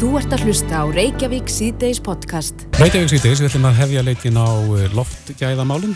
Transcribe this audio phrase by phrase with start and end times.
[0.00, 2.62] Þú ert að hlusta á Reykjavík síðdeis podcast.
[2.80, 5.90] Reykjavík síðdeis, við ætlum að hefja leikin á eh, loftgæðamálum.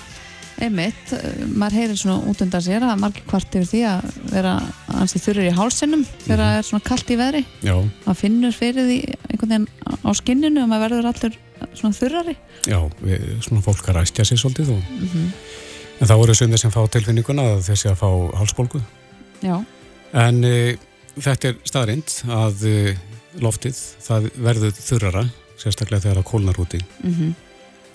[0.61, 4.53] Einmitt, uh, maður heyrir svona út undan sér að margir kvart yfir því að vera
[5.01, 7.43] ansið þurrir í hálsinnum þegar það er svona kallt í veðri.
[7.65, 7.73] Já,
[8.05, 11.41] maður finnur fyrir því einhvern veginn á skinninu og maður verður allur
[11.81, 12.37] svona þurrari.
[12.69, 14.93] já, við, svona fólk að ræstja sig svolítið og,
[15.97, 18.09] en þá eru sumir sem fá tilfinninguna að þessi að fá
[18.43, 18.85] hálsbólgu.
[19.41, 19.57] Já,
[20.13, 20.77] En e,
[21.17, 22.77] þetta er staðrind að e,
[23.43, 25.25] loftið, það verður þurrara,
[25.61, 26.81] sérstaklega þegar það kólnar úti.
[27.03, 27.35] mm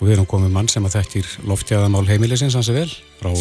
[0.00, 3.34] Og við erum komið mann sem að þekkir loftgæðamál heimilisins hansi vel frá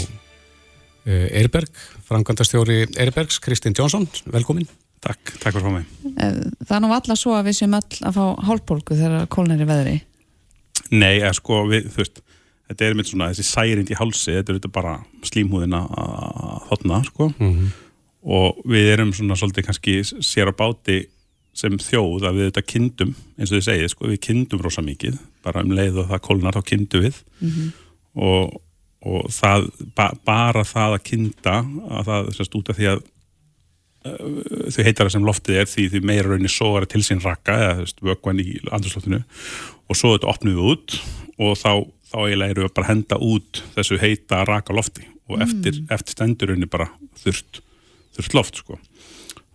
[1.08, 1.72] e, Eirberg,
[2.04, 4.68] frangandastjóri Eirbergs, Kristinn Jónsson, velkomin.
[5.00, 5.86] Takk, takk fyrir að fá mig.
[6.68, 9.70] það er nú alltaf svo að við séum öll að fá hálfbólgu þegar kólnar í
[9.70, 9.96] veðri.
[10.92, 12.20] Nei, eða sko, við, þú veist,
[12.74, 14.98] þetta er mitt svona, þessi særind í hálsi, þetta er bara
[15.32, 17.70] slímhúðina að þotna, sko, Mm
[18.20, 21.06] og við erum svona svolítið kannski sér á báti
[21.60, 25.20] sem þjóð að við auðvitað kyndum, eins og þið segið, sko, við kyndum rosa mikið,
[25.46, 27.22] bara um leið og það kólnar, þá kyndum við.
[28.30, 28.58] Og,
[29.10, 31.56] og það, ba, bara það að kynda,
[32.00, 34.42] að það, sérst, út af því að uh,
[34.76, 38.42] þau heitara sem loftið er því því meira raunni sógar til sín rakka eða vökvan
[38.44, 39.22] í andurslóttinu
[39.90, 41.00] og svo þetta opnum við út
[41.40, 41.72] og þá,
[42.12, 45.08] þá eiginlega erum við bara að henda út þessu heita raka lofti.
[45.30, 46.88] Og eftir, eftir stendur raunni bara
[47.22, 47.60] þurft,
[48.18, 48.80] þurft loft sko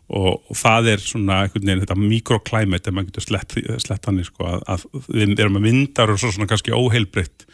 [0.09, 4.25] og, og það er svona einhvern veginn þetta mikroklæmit ef maður getur slett, slett hann
[4.27, 7.47] sko, að, að við erum að vindar og svo svona kannski óheilbreytt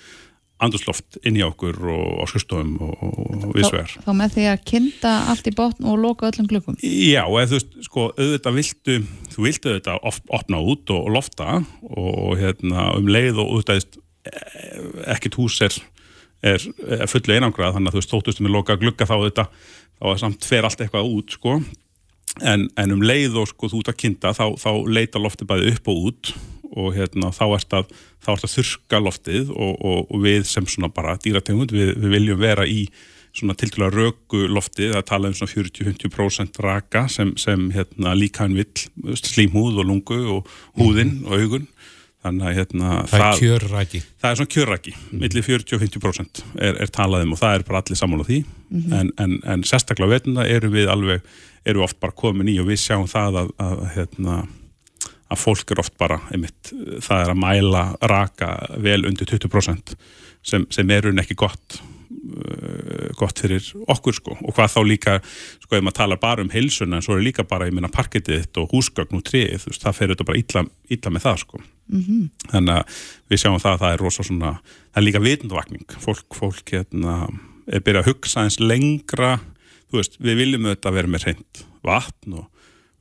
[0.61, 4.65] andurslóft inn í okkur og á skustofum og, og viðsvegar Þá, þá með því að
[4.69, 6.77] kynda allt í botn og loka öllum glukkum.
[6.85, 8.99] Já, eða þú veist, sko, auðvitað viltu,
[9.33, 14.01] þú viltu auðvitað of, opna út og, og lofta og hérna um leið og auðvitað
[15.09, 15.77] ekkert hús er,
[16.45, 16.65] er,
[17.01, 19.55] er fullu einangrað, þannig að þú veist, þóttustu með loka glugga þá auðvitað,
[19.97, 21.57] þá er samt fer allt eitthvað út, sko,
[22.39, 25.75] en, en um leið og sko þú ert að kynna, þá, þá leita lofti bæði
[25.75, 26.33] upp og út
[26.71, 27.95] og hérna þá ert að,
[28.31, 32.67] að þurka loftið og, og, og við sem svona bara dýrategund, við, við viljum vera
[32.67, 32.85] í
[33.37, 38.59] svona tildulega röku loftið að tala um svona 40-50% raka sem, sem hérna, líka hann
[38.59, 41.69] vill slímhúð og lungu og húðinn og augun
[42.21, 44.01] þannig að hérna, Það er kjörræki.
[44.21, 47.65] það er svona kjörraki, millir 40 og 50% er, er talað um og það er
[47.69, 48.41] bara allir sammála því.
[49.01, 51.25] En, en, en sérstaklega vetuna eru við alveg,
[51.67, 54.37] eru oft bara komin í og við sjáum það að, að, hérna,
[55.31, 58.51] að fólk er oft bara einmitt, það er að mæla raka
[58.85, 59.95] vel undir 20%
[60.43, 61.81] sem, sem er unni ekki gott
[63.19, 64.37] gott fyrir okkur sko.
[64.43, 65.17] Og hvað þá líka,
[65.63, 68.43] sko ef maður talar bara um heilsuna en svo er líka bara, ég minna parkettið
[68.45, 70.65] þitt og húsgögn og tríð, þú veist, það fer þetta bara illa,
[70.97, 71.63] illa með það sko.
[72.51, 72.99] Þannig að
[73.31, 77.17] við sjáum það að það er rosa svona það er líka vitundavakning fólk, fólk hérna,
[77.67, 79.33] er byrjað að hugsa eins lengra.
[79.91, 82.47] Þú veist, við viljum auðvitað vera með reynd vatn og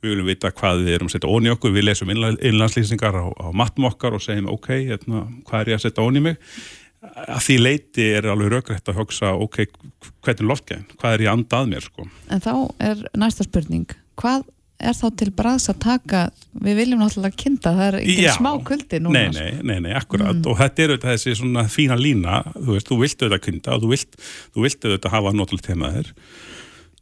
[0.01, 1.73] við viljum vita hvað við erum að setja ón í okkur.
[1.75, 5.79] Við lesum innla- innlandslýsingar á, á matnum okkar og segjum ok, hérna, hvað er ég
[5.81, 6.37] að setja ón í mig
[6.99, 9.61] að því leiti er alveg raugrætt að hugsa ok,
[10.25, 12.07] hvernig er loftgæðin, hvað er ég að anda að mér sko?
[12.29, 12.53] En þá
[12.89, 14.47] er næsta spurning, hvað
[14.79, 16.21] er þá til bræðs að taka,
[16.63, 19.25] við viljum náttúrulega kynna, það er ekki smá kuldi núna.
[19.27, 20.39] Nei, nei, nei, nei, akkurat.
[20.47, 23.83] Og þetta er auðvitað þessi svona fína lína þú veist, þú vilt auðvitað kynna og
[23.83, 24.21] þú vilt,
[24.55, 25.33] þú vilt auðvitað hafa
[25.67, 26.13] heima þér.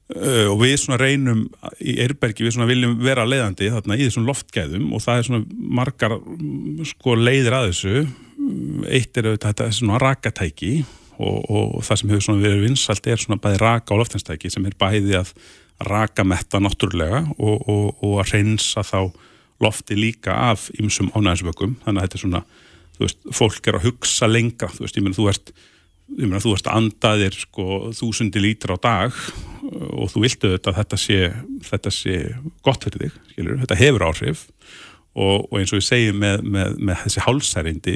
[0.08, 1.42] Uh, og við svona reynum
[1.84, 5.72] í Eirbergi, við svona viljum vera leiðandi þarna í þessum loftgæðum og það er svona
[5.82, 8.06] margar mm, sko leiðir að þessu.
[8.06, 8.27] Mm,
[8.88, 10.74] eitt er auðvitað þetta svona rakatæki
[11.18, 14.78] og, og það sem hefur verið vinsalt er svona bæði raka og loftinstæki sem er
[14.80, 15.34] bæði að
[15.88, 19.12] raka metta náttúrulega og, og, og að reynsa þá
[19.64, 22.44] lofti líka af ymsum ánæðisvökum þannig að þetta er svona,
[22.98, 25.54] þú veist, fólk er að hugsa lengra, þú veist, ég meina þú ert
[26.08, 27.66] ég meina þú ert að anda þér sko
[27.98, 29.16] þúsundi lítra á dag
[29.68, 31.18] og þú viltu auðvitað að þetta sé
[31.68, 32.20] þetta sé
[32.64, 34.46] gott fyrir þig, skilur þetta hefur áhrif
[35.18, 37.96] og, og eins og við segjum með, með, með þessi hálsærindi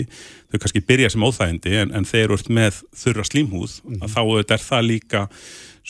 [0.51, 4.57] þau kannski byrja sem óþægindi en, en þeir eru með þurra slímhúð að þá auðvitað
[4.57, 5.25] er það líka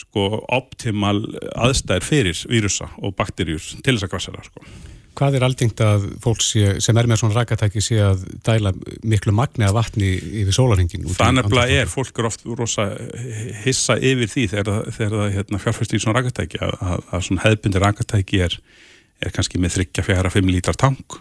[0.02, 0.22] sko
[0.56, 1.18] optimal
[1.66, 4.62] aðstæður fyrir vírusa og bakterjur til þess að grassera sko.
[5.12, 8.70] Hvað er algengt að fólk sé, sem er með svona rakatæki sé að dæla
[9.04, 11.04] miklu magni af vatni yfir sólarhingin?
[11.12, 12.86] Það nefnilega er, fólk er oft rosa
[13.66, 17.44] hissa yfir því þegar, það- það hérna, fjárfæst í svona rakatæki að, að, að svona
[17.44, 18.56] hefðbundi rakatæki er,
[19.22, 21.20] er kannski með þryggja, fjara, fimm lítrar tank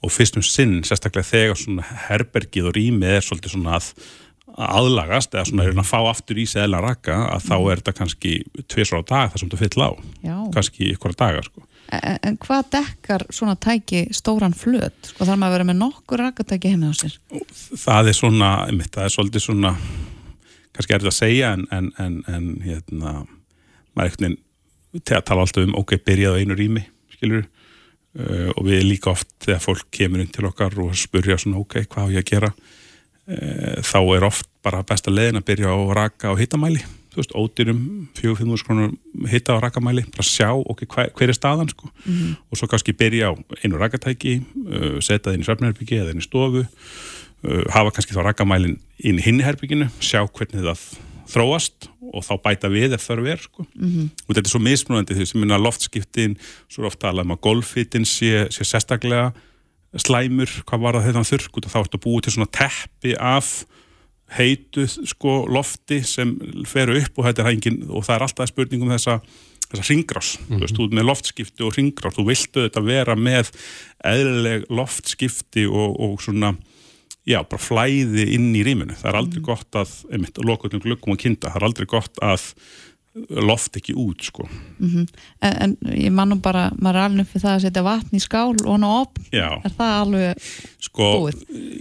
[0.00, 3.92] og fyrst um sinn, sérstaklega þegar svona herbergið og rýmið er svolítið svona að
[4.60, 7.96] að aðlagast eða svona að fá aftur í sig eðla raka að þá er þetta
[7.96, 8.32] kannski
[8.70, 9.90] tvisar á dag þar sem þú fyll á
[10.26, 10.36] Já.
[10.54, 11.64] kannski ykkur dagar sko.
[11.90, 14.98] En, en hvað dekkar svona tæki stóran flöt?
[15.10, 17.16] Sko þarf maður að vera með nokkur rakatæki heima á sér?
[17.86, 19.74] það er svona, einmitt, það er svolítið svona
[20.76, 23.16] kannski er þetta að segja en, en, en, en hérna
[23.96, 24.38] maður er veginn
[25.06, 26.86] til að tala alltaf um ok, byrjaðu einu rými
[27.20, 31.60] skilur uh, og við líka oft þegar fólk kemur inn til okkar og spurja svona
[31.60, 32.54] ok, hvað á ég að gera?
[33.30, 36.82] Uh, þá er oft bara besta leiðin að byrja á raka á hitamæli.
[37.10, 37.78] Þú veist, ódýrum
[38.14, 38.92] 4-5 krónur
[39.30, 41.90] hitta á rakamæli, bara sjá ok, hver, hver er staðan sko.
[42.04, 42.34] Mm -hmm.
[42.50, 43.32] og svo kannski byrja á
[43.64, 48.14] einu rakatæki uh, setja það inn í svefnherbyggi eða inn í stofu uh, hafa kannski
[48.14, 50.80] þá rakamælin inn í hinniherbygginu, sjá hvernig það
[51.30, 53.66] þróast og þá bæta við ef þarf er sko.
[53.74, 54.08] mm -hmm.
[54.26, 56.36] og þetta er svo mismunandi því sem loftskiptin,
[56.68, 59.32] svo er ofta talað um að golfittin sé, sé sérstaklega
[59.96, 63.64] slæmur, hvað var það þetta þurrk og þá ertu að búið til svona teppi af
[64.38, 69.20] heitu sko lofti sem fer upp og, engin, og það er alltaf spurningum þessa
[69.70, 70.56] þessa ringrás, mm -hmm.
[70.56, 73.50] þú veist, þú með loftskipti og ringrás, þú viltu þetta vera með
[74.04, 76.54] eðlileg loftskipti og, og svona
[77.28, 78.96] já, bara flæði inn í rýminu.
[78.98, 79.48] Það er aldrei mm.
[79.48, 82.46] gott að, einmitt, lokuðnum glöggum og kinda, það er aldrei gott að
[83.28, 84.44] loft ekki út, sko.
[84.78, 85.06] Mm -hmm.
[85.40, 88.54] en, en ég mannum bara, maður er alveg fyrir það að setja vatn í skál
[88.54, 90.44] og ná opn, er það alveg
[90.78, 91.40] sko, búið?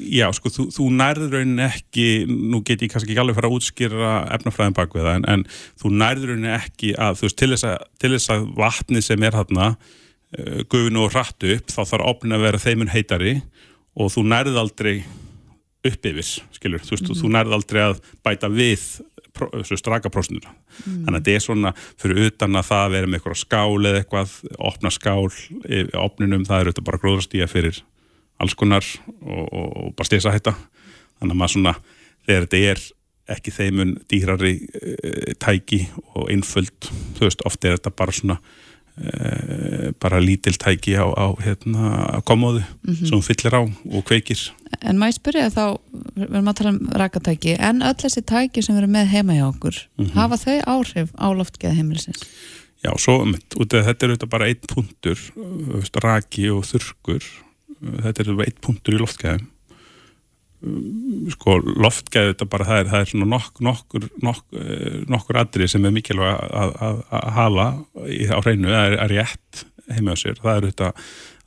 [0.10, 3.58] Já, sko, þú, þú nærður raunin ekki, nú get ég kannski ekki alveg fara að
[3.60, 5.46] útskýra efnafræðin bak við það, en, en
[5.78, 9.24] þú nærður raunin ekki að, þú veist, til þess að, til þess að vatni sem
[9.24, 13.42] er þarna, uh, gufinu og rættu upp, þá þarf opnin að vera þeimun heitari
[13.94, 15.04] og þú nærð aldrei
[15.88, 17.20] upp yfir, skilur, þú veist, mm.
[17.22, 18.84] þú nærð aldrei að bæta við
[19.80, 21.06] straka prósnur, mm.
[21.06, 21.72] þannig að þetta er svona
[22.02, 24.36] fyrir utan að það verður með eitthvað skál eða eitthvað,
[24.72, 25.30] opna skál
[26.02, 27.80] opninum, það er auðvitað bara gróðrastíja fyrir
[28.40, 28.88] alls konar
[29.22, 30.56] og, og, og bara stesa þetta,
[31.20, 31.76] þannig að maður svona,
[32.28, 32.86] þegar þetta er
[33.30, 35.84] ekki þeimun dýrari e, tæki
[36.16, 38.40] og einföld, þú veist, oft er þetta bara svona
[40.00, 43.10] bara lítiltæki á, á hérna, komóðu mm -hmm.
[43.10, 44.52] sem fyllir á og kveikir
[44.86, 45.66] En maður spyrja þá,
[46.16, 49.46] við erum að tala um rakatæki, en öll þessi tæki sem eru með heima hjá
[49.50, 50.14] okkur, mm -hmm.
[50.14, 52.22] hafa þau áhrif á loftgeða heimilisins?
[52.84, 55.20] Já, svo um þetta, þetta er auðvitað bara einn punktur,
[56.04, 57.24] raki og þurkur,
[58.04, 59.48] þetta er einn punktur í loftgeðum
[61.34, 65.72] sko loftgæði þetta bara það er, það er svona nokk, nokkur nokkur, eh, nokkur aðrið
[65.72, 67.68] sem er mikilvæg að, að, að hafa
[68.06, 70.90] í, á hreinu, það er, er rétt heima á sér, það er þetta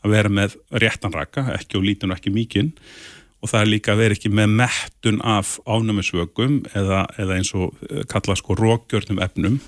[0.03, 2.73] að vera með réttan raka, ekki og lítun og ekki mikinn.
[3.43, 7.75] Og það er líka að vera ekki með mettun af ánæmisvögum eða, eða eins og
[7.91, 9.59] eh, kalla sko rókjörnum efnum.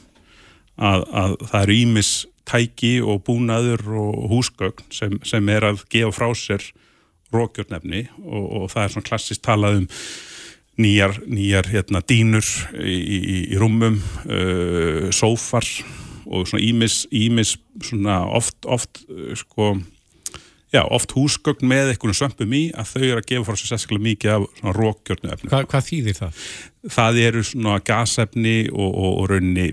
[0.74, 2.12] Að, að það eru ímis
[2.48, 6.66] tæki og búnaður og húsgögn sem, sem er að gefa frá sér
[7.34, 9.88] rókjörnefni og, og það er svona klassist talað um
[10.80, 13.18] nýjar, nýjar hérna, dínur í, í,
[13.54, 15.66] í rúmum, uh, sófar
[16.24, 17.54] og svona ímis, ímis
[17.84, 19.74] svona oft, oft uh, sko
[20.74, 24.04] Já, oft húsgögn með einhvern sömpum í að þau eru að gefa frá sér sérstaklega
[24.08, 25.50] mikið af svona rókjörnu efni.
[25.52, 26.46] Hva, hvað þýðir það?
[26.94, 29.68] Það eru svona gasefni og, og, og raunni,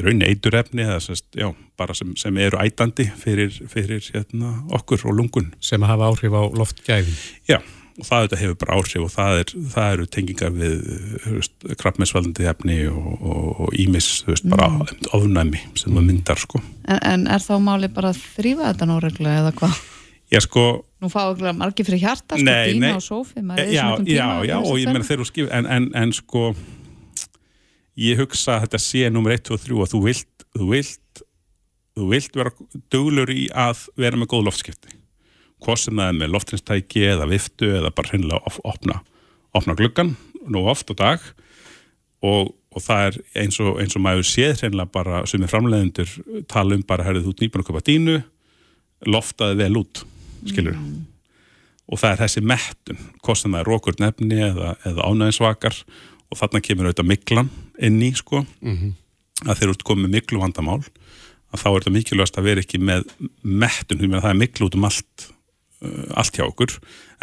[0.00, 5.18] raunni eiturefni eða sérst, já, bara sem, sem eru ætandi fyrir, fyrir hérna, okkur og
[5.18, 5.50] lungun.
[5.60, 7.20] Sem að hafa áhrif á loftgæðin?
[7.50, 7.58] Já,
[7.98, 12.78] og það þetta hefur bara áhrif og það, er, það eru tengingar við krabbmessvaldandi efni
[12.88, 15.12] og ímis, þú veist, bara mm.
[15.12, 16.64] ofnæmi sem það myndar, sko.
[16.88, 19.78] En, en er þá máli bara að þrýfa þetta náreglega eða hvað?
[20.28, 20.84] Já, sko...
[21.00, 24.00] Nú fáu ekki margir fyrir hjarta, sko, nei, dína nei, og sófi, maður er svona
[24.02, 24.16] tíma...
[24.18, 26.42] Já, já, og ég menna þeir eru skif, en, en, en sko,
[28.02, 31.22] ég hugsa að þetta sé nummer 1 og 3 og þú vilt, þú vilt,
[31.96, 32.52] þú vilt vera
[32.92, 34.92] duglur í að vera með góð loftskipti.
[35.64, 39.00] Hvað sem það er með loftinstæki eða viftu eða bara hennilega of, opna,
[39.56, 40.12] opna gluggan,
[40.44, 41.24] nú oft og dag.
[42.26, 46.14] Og, og það er eins og, eins og maður séð hennilega bara sem er framleiðendur
[46.52, 48.20] tala um bara, herrið, þú ert nýbúin að köpa dínu,
[49.08, 50.04] loftaði vel út
[50.46, 51.00] skilur mm.
[51.88, 55.82] og það er þessi mettun hvort sem það er rókur nefni eða, eða ánæginsvakar
[56.28, 58.92] og þarna kemur auðvitað miklan inn í sko mm -hmm.
[59.46, 60.82] að þeir eru komið miklu vandamál
[61.48, 63.08] að þá er þetta mikilvægast að vera ekki með
[63.42, 65.28] mettun, því að það er miklu út um allt
[65.82, 66.74] uh, allt hjá okkur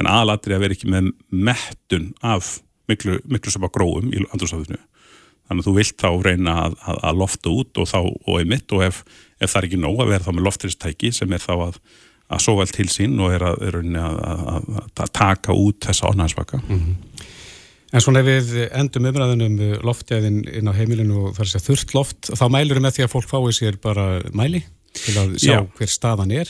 [0.01, 4.81] en aðlatri að vera ekki með mettun af miklu, miklu sem að gróum í andrúrstafinu
[5.45, 8.73] þannig að þú vilt þá reyna að, að, að lofta út og þá og einmitt
[8.73, 9.03] og ef,
[9.37, 11.79] ef það er ekki nóg að vera þá með loftristæki sem er þá að
[12.25, 14.69] að svo vel til sín og er að, er að, að,
[15.05, 16.95] að taka út þessa ánæðansvaka mm -hmm.
[17.95, 21.93] En svona ef við endum umræðunum loftjæðin inn á heimilinu og það er að þurft
[21.95, 25.53] loft, þá mælur við með því að fólk fái sér bara mæli til að sjá
[25.53, 25.67] Já.
[25.77, 26.49] hver staðan er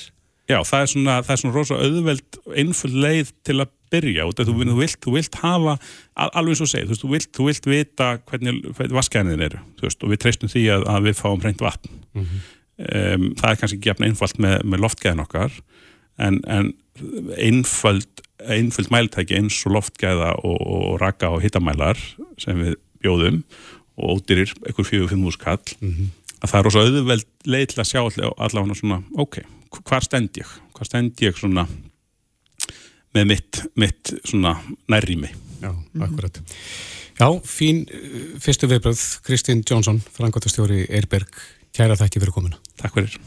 [0.50, 4.34] Já, það er svona, það er svona rosa auðveld einfull leið til að byrja og
[4.34, 5.77] þú, þú, vilt, þú vilt hafa
[6.15, 8.62] alveg og segið, þú, þú vilt vita hvernig,
[8.94, 9.46] vaskæðin
[9.82, 13.50] veist, og við treystum því að, að við fáum reynd vatn mm -hmm um, það
[13.50, 15.55] er kannski ekki jafn einfalt með, með loftgæðin okkar
[16.22, 16.74] en, en
[17.36, 22.00] einföld, einföld mæltæki eins og loftgæða og, og raka og hittamælar
[22.41, 23.41] sem við bjóðum
[23.96, 26.13] og ódyrir einhver fjögur fimm úr skall mm -hmm.
[26.41, 28.01] að það er ós auðveld leið til að sjá
[28.38, 29.41] allavega svona ok,
[29.84, 30.48] hvar stend ég?
[30.74, 31.67] Hvað stend ég svona
[33.15, 36.41] með mitt, mitt svona nærri mig Já, akkurat.
[37.15, 41.32] Já, fín uh, fyrstu viðbröð Kristín Jónsson, frangotastjóri Eirberg,
[41.75, 43.20] kæra þakki fyrir komuna Takk fyrir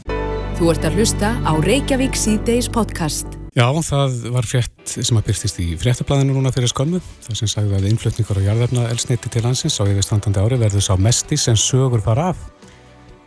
[0.59, 3.37] Þú ert að hlusta á Reykjavík C-Days podcast.
[3.55, 7.77] Já, það var frétt sem að byrstist í fréttablaðinu núna fyrir skömmu það sem sagði
[7.77, 12.03] að innflutningur og jarðefna elsneiti til landsins á yfirstandandi ári verður sá mesti sem sögur
[12.03, 12.41] fara af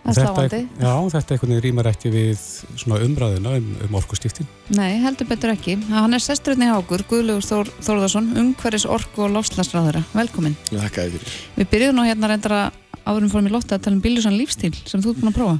[0.02, 0.60] Það er sláandi.
[0.82, 2.44] Já, þetta einhvern veginn rýmar ekki við
[2.82, 5.76] svona umræðina um, um orkustíftin Nei, heldur betur ekki.
[5.88, 10.02] Hann er sesturinn í Hákur, Guðlaugur Þór, Þórðarsson, umhverfis orku og lofslagsráðura.
[10.12, 10.58] Velkomin.
[10.72, 11.36] Þakka þér fyrir.
[11.60, 14.74] Við byrjuðum nú hérna reyndar að áðurum fórum í lotta að tala um bílusan lífstíl
[14.86, 15.58] sem þú ert búin að prófa.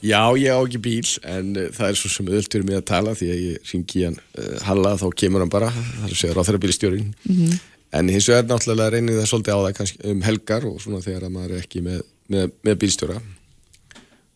[0.00, 2.86] Já, ég á ekki bíl en uh, það er svo sem öðult fyrir mig að
[2.88, 5.68] tala því að ég ringi hann uh, Halla þá kemur hann bara,
[6.06, 7.58] að segja ráþæra bílstjórin Mhm.
[7.92, 11.26] en hins vegar náttúrulega reynir það svolítið á það kannski um helgar og svona þegar
[11.26, 12.00] að maður er ekki með,
[12.32, 13.16] með, með bílstjóra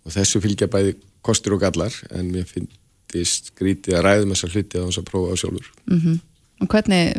[0.05, 4.79] og þessu fylgja bæði kostur og gallar en mér finnst skrítið að ræðum þessar hluti
[4.81, 6.21] að þess að prófa á sjálfur Mm
[6.63, 7.17] Og hvernig,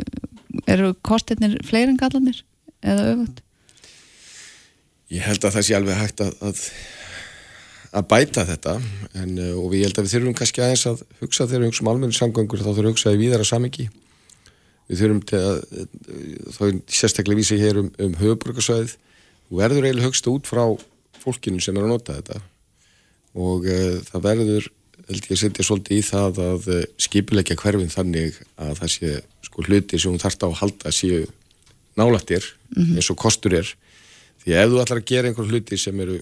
[0.66, 2.38] eru kostirnir fleiri en gallanir?
[2.82, 3.42] Eða öfugt?
[5.12, 6.62] Ég held að það sé alveg hægt að, að,
[8.00, 8.72] að bæta þetta
[9.14, 11.84] en, uh, og við held að við þurfum kannski aðeins að hugsa þegar við hugsa
[11.84, 13.86] um almennu samgöngur þá þurfum við að hugsa í víðara samingi
[14.90, 15.86] við þurfum til að uh,
[16.56, 18.96] þá er sérstaklega vísi hér um, um höfuborgarsvæðið
[19.46, 20.64] og verður eiginlega hugsta út frá
[21.22, 22.42] fólkinu sem er að nota þetta.
[23.38, 24.68] Og uh, það verður
[25.06, 26.68] held ég að setja svolítið í það að
[27.06, 29.10] skipilegja hverfin þannig að það sé
[29.46, 31.26] sko hluti sem hún þarft á að halda séu
[32.00, 33.70] nálættir eins og kostur er
[34.46, 36.20] því að ef þú ætlar að gera einhver hluti sem eru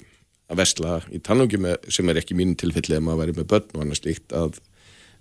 [0.48, 1.60] að vesla í tannungi
[1.92, 4.58] sem er ekki mínu tilfelli ef maður væri með börn og annars líkt að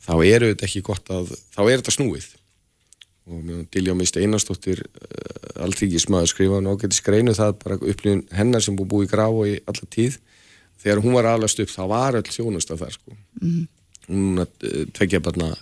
[0.03, 2.29] þá eru þetta ekki gott að þá er þetta snúið.
[3.23, 8.63] Og mjög Diljá Mist Einarstóttir uh, allþýkismæður skrifa hann ágæti skreinu það bara upplifun hennar
[8.63, 10.17] sem búið búið í grá í alla tíð.
[10.83, 13.15] Þegar hún var alast upp þá var öll þjónust af það sko.
[13.39, 13.61] Mhm.
[14.09, 14.47] hún uh,
[14.91, 15.53] tvekja barna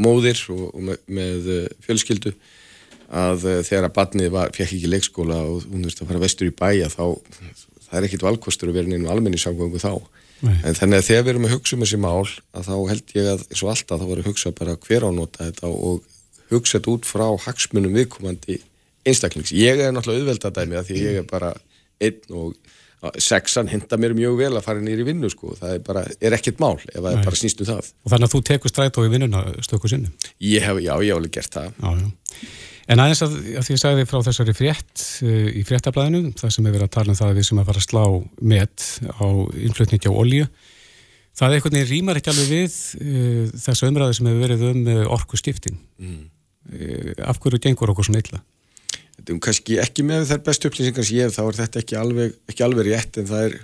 [0.00, 2.32] móðir og, og með, með uh, fjölskyldu
[3.10, 6.54] að uh, þegar að barnið fekk ekki leikskóla og hún þurfti að fara vestur í
[6.56, 7.04] bæja þá
[7.90, 9.92] það er ekkit valkostur að vera inn í almenni samgöngu þá
[10.40, 10.54] Nei.
[10.64, 13.30] en þannig að þegar við erum að hugsa um þessi mál að þá held ég
[13.34, 16.06] að eins og alltaf þá var að hugsa bara hver ánóta þetta og
[16.50, 18.60] hugsa þetta út frá hagsmunum viðkomandi
[19.06, 19.52] einstaklings.
[19.56, 21.52] Ég er náttúrulega auðveldadæmi að því ég er bara
[22.00, 22.56] einn og
[23.20, 26.58] sexan henda mér mjög vel að fara nýri vinnu sko, það er bara, er ekkert
[26.60, 27.92] mál ef það er bara snýst um það.
[28.04, 30.12] og þannig að þú tekur strætó í vinnuna stöku sinnum
[30.44, 31.70] Ég hef, já, ég hef alveg gert það.
[31.80, 32.50] Já, já.
[32.90, 36.66] En aðeins að, að því ég sagði frá þessari frétt uh, í fréttablaðinu, það sem
[36.66, 38.04] er verið að tala um það að við sem að fara að slá
[38.52, 39.26] met á
[39.68, 40.46] innflutningi á olju,
[41.38, 44.80] það er einhvern veginn rýmar ekki alveg við uh, þessu umræði sem hefur verið um
[44.90, 45.78] uh, orku skiptin.
[46.00, 46.28] Mm.
[47.26, 48.38] af hverju gengur okkur svona illa?
[49.16, 51.96] Þetta er kannski ekki með þær bestu upplýsingar sem ég hef, þá er þetta ekki
[51.98, 53.56] alveg, ekki alveg rétt en það er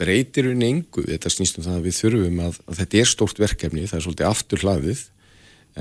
[0.00, 3.42] breytir við nengu, þetta snýst um það að við þurfum að, að þetta er stórt
[3.42, 5.04] verkefni, það er svolítið aftur hlaðið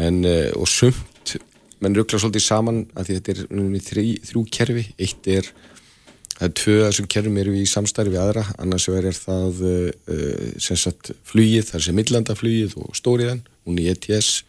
[0.03, 0.19] en,
[0.57, 1.16] og sumt
[1.83, 5.49] menn ruggla svolítið saman að þetta er um, þrjú, kerfi, eitt er
[6.37, 9.87] það er tvö af þessum kerfum eru í samstarfi við aðra, annars er það uh,
[10.61, 14.43] sem sagt flugið, það er sem millandaflugið og stóriðan, hún í ETS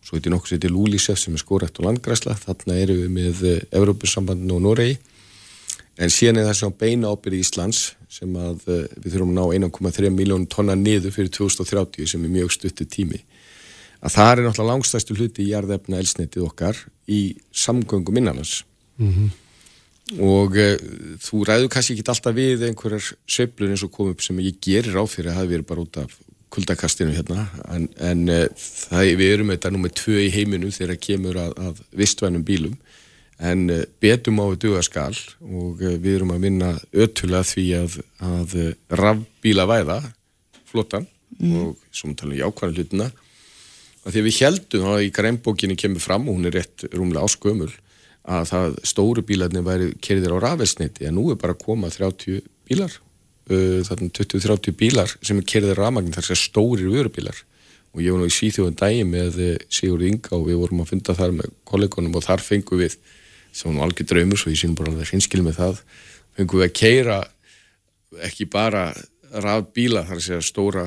[0.00, 3.14] og svo heitir nokkuð sem heitir Lúlisef sem er skórætt og landgræsla, þarna eru við
[3.16, 4.98] með uh, Evrópussambandinu og Noregi.
[6.00, 9.68] En síðan er það sem beina ábyrði Íslands sem að uh, við þurfum að ná
[9.68, 13.20] 1,3 miljón tonna niður fyrir 2030 sem er mjög stuttu tími
[14.00, 16.78] að það er náttúrulega langstæstu hluti í jarðefna elsnetið okkar
[17.10, 17.20] í
[17.52, 18.60] samgöngum innanans
[20.18, 20.74] og uh,
[21.22, 24.98] þú ræður kannski ekki alltaf við einhverjar sveiflur eins og kom upp sem ég gerir
[24.98, 26.16] á fyrir að hafi verið bara út af
[26.50, 27.44] kuldakastinu hérna.
[27.70, 31.52] En, en uh, það, við erum þetta nummið tvö í heiminum þegar það kemur að,
[31.62, 32.74] að vistvænum bílum.
[33.38, 35.14] En uh, betum á að duga skal
[35.46, 38.58] og við erum að vinna ötulega því að, að
[38.90, 40.00] rafbíla væða
[40.70, 41.06] flottan
[41.40, 43.12] og svo tala um jákvæðan hlutina
[44.08, 47.72] því að við heldum að í grænbókinni kemur fram og hún er rétt rúmlega áskömmul
[48.30, 52.42] að það stóru bílarnir væri kerðir á rafelsniti en nú er bara að koma 30
[52.68, 52.92] bílar
[53.50, 57.36] uh, þarna 20-30 bílar sem er kerðir rafmagn þar sem stórir vörubílar.
[57.90, 60.92] Og ég var nú í Svíþjóðan dagi með eh, Sigurð Inga og við vorum að
[60.92, 62.94] funda þar með kollegunum og þar fengum við
[63.50, 65.80] sem var nú algjör draumur svo ég sínum bara alveg hinskil með það
[66.38, 67.16] fengum við að keira
[68.28, 68.84] ekki bara
[69.30, 70.84] rafbíla þar segja stóra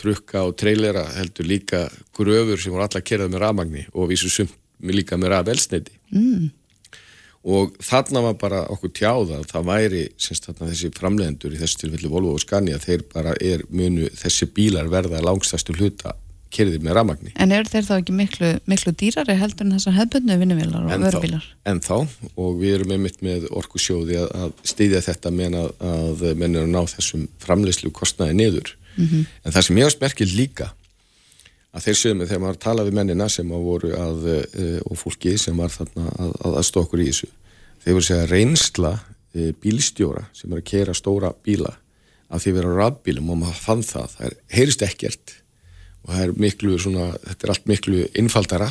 [0.00, 1.84] trukka og trailera heldur líka
[2.16, 6.50] gröfur sem voru allar kerað með rafmagni og vísu sumt líka með rafelsneiti Mm.
[7.44, 11.80] og þarna var bara okkur tjáða að það væri semst þarna þessi framlegendur í þessu
[11.82, 16.14] tilfelli Volvo og Scania þeir bara er munu þessi bílar verða langstæstu hluta
[16.54, 17.32] kerðir með rafmagni.
[17.42, 21.48] En eru þeir þá ekki miklu, miklu dýrari heldur en þessar hefbundnu vinnuvélar og vörubílar?
[21.66, 21.96] ennþá.
[22.38, 26.68] Og við erum einmitt með orkusjóði að, að stýðja þetta meðan að, að menn eru
[26.68, 29.26] að ná þessum framleyslu kostnaði niður Mhm.
[29.44, 30.72] en það sem ég ást merkil líka
[31.74, 35.56] að þeir sögum þegar maður tala við mennina sem voru að, uh, og fólki sem
[35.58, 37.30] var þarna að, að aðstokkur í þessu
[37.84, 41.74] þeir voru segja reynsla uh, bílstjóra sem er að kera stóra bíla
[42.30, 45.34] af því að vera á rafbílum og maður fann það, það er, heyrist ekkert
[46.04, 48.70] og það er miklu svona, þetta er allt miklu innfaldara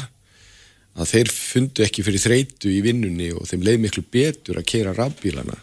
[0.94, 4.96] að þeir fundu ekki fyrir þreitu í vinnunni og þeim leið miklu betur að kera
[4.96, 5.58] rafbílana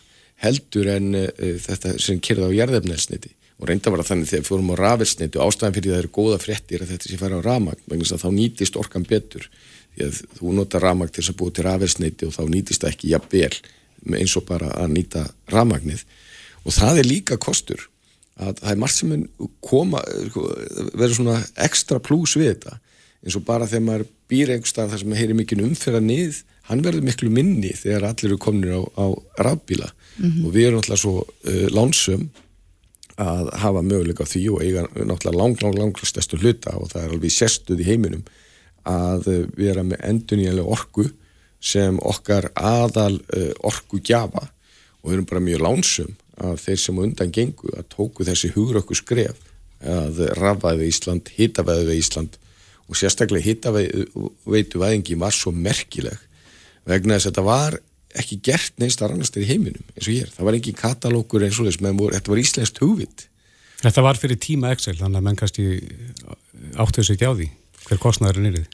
[0.44, 1.28] heldur en uh,
[1.64, 5.50] þetta sem kerði á jarðefnelsniti og reynda var að þannig þegar fórum á rafelsniti og
[5.50, 8.24] ástæðan fyrir það eru góða frettir að þetta sé fara á rafmagn vegna þess að
[8.24, 9.46] þá nýtist orkan betur.
[9.92, 12.94] Því að þú nota rafmagn til þess að búa til rafelsniti og þá nýtist það
[12.94, 13.52] ekki jafnvel
[14.16, 16.04] eins og bara að nýta rafmagnið.
[16.64, 17.84] Og það er líka kostur
[18.40, 19.26] að það er margt sem
[19.60, 20.00] koma
[20.30, 20.46] sko,
[20.94, 22.78] verður svona ekstra plús við þetta.
[23.20, 26.84] Eins og bara þegar maður býr einhverstað þar sem maður heyri mikið umferða nið hann
[26.86, 29.06] verður miklu minni þegar allir eru kominir á, á
[29.44, 29.90] rafbíla.
[30.16, 30.46] Mm -hmm.
[30.46, 32.30] og við erum náttúrulega svo uh, lánsum
[33.20, 37.02] að hafa möguleika á því og eiga náttúrulega lang, lang, lang stærstu hluta og það
[37.02, 38.24] er alveg sérstuð í heiminum
[38.88, 41.06] að við erum með enduníanlega orku
[41.60, 47.00] sem okkar aðal uh, orku gjafa og við erum bara mjög lánsum að þeir sem
[47.04, 49.36] undan gengu að tóku þessi hugrökku skref
[49.80, 52.36] að rafaði Ísland, hitaveði Ísland
[52.90, 56.18] og sérstaklega hittaveitu væðingi var svo merkileg
[56.88, 57.78] vegna þess að þetta var
[58.18, 61.60] ekki gert neist að rannast í heiminum eins og hér, það var ekki katalókur eins
[61.60, 63.26] og þess með þetta var íslenskt hugvit.
[63.80, 65.66] Þetta var fyrir tíma Excel, þannig að menn kannski
[66.76, 67.48] áttuðu sig ekki á því
[67.86, 68.68] hver kostnæður er nýrið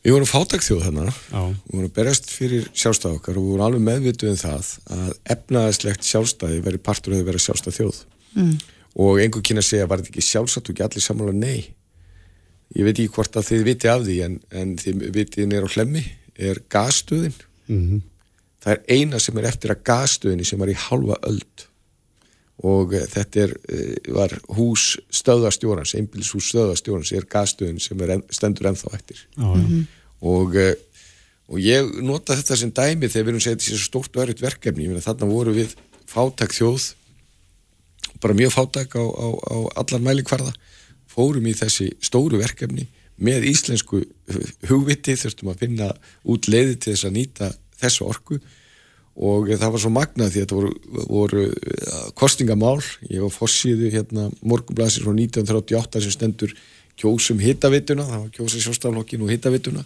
[0.00, 4.30] Við vorum fátakþjóð þannig við vorum berjast fyrir sjálfstæð okkar og við vorum alveg meðvituð
[4.30, 7.98] um það að efnaðislegt sjálfstæði verið partur að vera sjálfstæð þjóð.
[8.30, 8.54] Mm.
[9.02, 10.70] og einhver kynna segja var þetta ekki sjálfsagt?
[10.70, 11.74] Og ekki allir samála nei.
[12.78, 15.74] Ég veit ekki hvort að þið viti af því en, en þið vitið nér á
[15.74, 16.04] hlemmi.
[16.40, 17.36] Er gasstöðin
[17.70, 18.00] mm -hmm.
[18.64, 21.66] það er eina sem er eftir að gasstöðinni sem var í halva öld
[22.60, 28.24] og uh, þetta er, uh, var hús stöðastjórans, einbílishús stöðastjórans er gasstöðin sem er en,
[28.30, 29.84] stendur ennþá eftir ah, mm -hmm.
[30.20, 30.74] og, uh,
[31.48, 35.00] og ég nota þetta sem dæmi þegar við erum segið þessi stórt og erriðt verkefni
[35.00, 36.94] þarna voru við fátak þjóð
[38.20, 40.52] bara mjög fátak á, á, á allar mælikvarða
[41.10, 42.86] fórum í þessi stóru verkefni
[43.20, 44.02] með íslensku
[44.68, 45.90] hugviti þurftum að finna
[46.24, 48.40] út leiði til þess að nýta þessu orku.
[49.20, 52.78] Og það var svo magnað því að þetta voru, voru uh, kostingamál,
[53.10, 56.54] ég var fossiðu hérna morgunblasir frá 1938 sem stendur
[57.00, 59.84] kjósum hittavituna það var kjósa sjóstaflokkin og hittavituna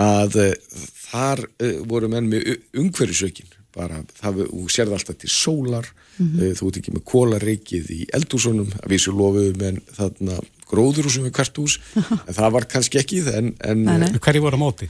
[0.00, 5.86] að uh, þar uh, voru menn með umhverjusaukin bara það, þú sérði alltaf til sólar
[5.88, 6.56] mm -hmm.
[6.58, 11.56] þú ert ekki með kólareikið í eldúsunum, að vísu lofuðum en þarna gróðurúsum við hvert
[11.56, 11.78] hús
[12.28, 13.86] en það var kannski ekki en, en
[14.20, 14.88] hverju voru á móti?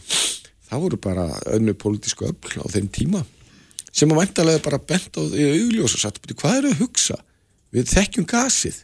[0.73, 3.25] Það voru bara önnu pólitísku öll á þeim tíma
[3.93, 7.19] sem að vantarlega bara bent á því auðljós og satt hvað er að hugsa?
[7.73, 8.79] Við þekkjum gasið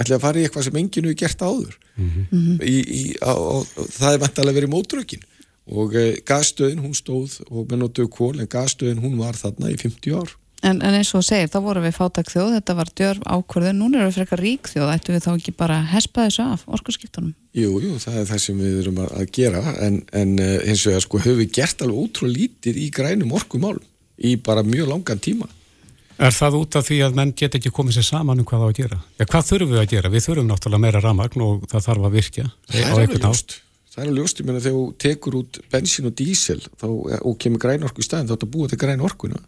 [0.00, 2.56] ætla að fara í eitthvað sem enginn hefur gert áður mm -hmm.
[2.64, 3.56] í, í, á, á,
[3.98, 5.24] það er vantarlega verið mótrökin
[5.70, 9.76] og e, gasstöðin hún stóð og með notuðu kól en gasstöðin hún var þarna í
[9.76, 13.20] 50 ár En, en eins og segir, þá voru við fátak þjóð þetta var djörf
[13.24, 16.44] ákvörðu, núna eru við fyrir eitthvað rík þjóð, ættu við þá ekki bara hespa þessu
[16.44, 17.30] af orkurskiptunum?
[17.56, 20.92] Jú, jú, það er það sem við erum að gera en, en eh, eins og
[20.92, 23.88] það sko höfum við gert alveg ótrúlega lítið í grænum orkumálum
[24.20, 25.48] í bara mjög langan tíma
[26.20, 28.68] Er það út af því að menn get ekki komið sér saman um hvað það
[28.68, 28.98] á að gera?
[29.16, 30.10] Ja, hvað þurfum við að gera?
[30.12, 33.54] Við þurfum náttúrulega meira ramagn og það þarf að virkja Það er alveg ljóst
[33.90, 36.86] Það er alveg ljóst, ég menna þegar þú tekur út bensin og dísel þá,
[37.24, 39.40] og kemur græn orku í staðin þá er þetta búið til græn orkuna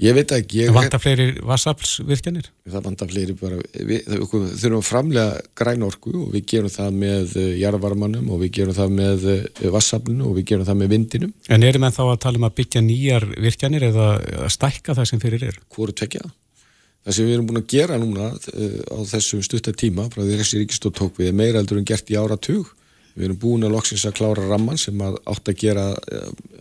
[0.00, 2.46] Ég veit ekki Það vantar fleiri vassaflsvirkjanir?
[2.72, 7.34] Það vantar fleiri bara við, þurfum að framlega græn orku og við gerum það með
[7.36, 11.34] uh, jarðvarmanum og við gerum það með uh, vassaflinu og við gerum það með vindinum
[11.52, 14.06] En erum við þá að tala um að byggja nýjar virkjanir eða
[14.46, 15.58] að stækka það sem fyrir er?
[15.74, 16.24] Hvoru tekja?
[17.04, 20.62] Það sem við erum búin að gera núna uh, á þessum stuttatíma frá því þessi
[20.62, 22.76] ríkistótt tók við meira eldur en gert í áratug
[23.10, 25.84] Við erum búin að loksins að klára ramman sem að átt að gera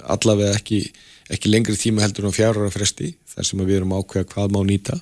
[0.10, 0.80] allavega ekki
[1.30, 4.60] ekki lengri tíma heldur en fjár ára fresti þar sem við erum ákveða hvað má
[4.68, 5.00] nýta.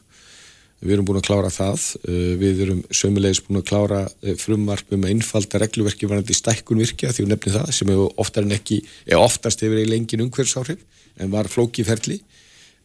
[0.77, 1.83] Við erum búin að klára það.
[2.05, 7.13] Uh, við erum sömulegis búin að klára uh, frumvarpum að innfalda regluverki varandi stækkun virkja
[7.15, 8.83] því við nefnum það sem oftar en ekki,
[9.17, 10.83] oftast hefur í lengin umhverfsáhrif
[11.17, 12.19] en var flókið ferli.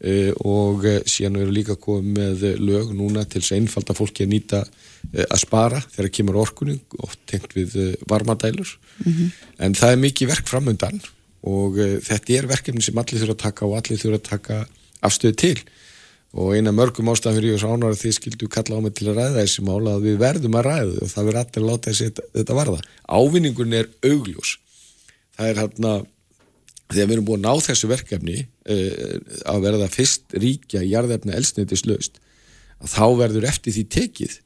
[0.02, 4.32] Uh, og síðan erum líka komið með lög núna til þess að innfalda fólki að
[4.32, 4.64] nýta
[5.12, 7.76] að spara þegar kemur orkunum oft tengt við
[8.08, 8.70] varmadælur.
[9.04, 9.32] Mm -hmm.
[9.66, 11.00] en það er mikið verk framöndan
[11.42, 14.58] og þetta er verkefni sem allir þurfa að taka og allir þurfa að taka
[15.04, 15.56] afstöðu til
[16.32, 18.94] og eina mörgum ástæðan fyrir ég og svo ánar að þið skildu kalla á mig
[18.96, 21.68] til að ræða þessi mála að við verðum að ræða og það verður allir að
[21.68, 22.78] láta þessi þetta varða.
[23.04, 24.54] Ávinningun er augljós.
[25.36, 25.92] Það er hérna
[26.92, 29.18] þegar við erum búin að ná þessu verkefni uh,
[29.52, 32.20] að verða fyrst ríkja í jarðefna elsniti slöst
[32.82, 34.38] að þá verður eftir því tekið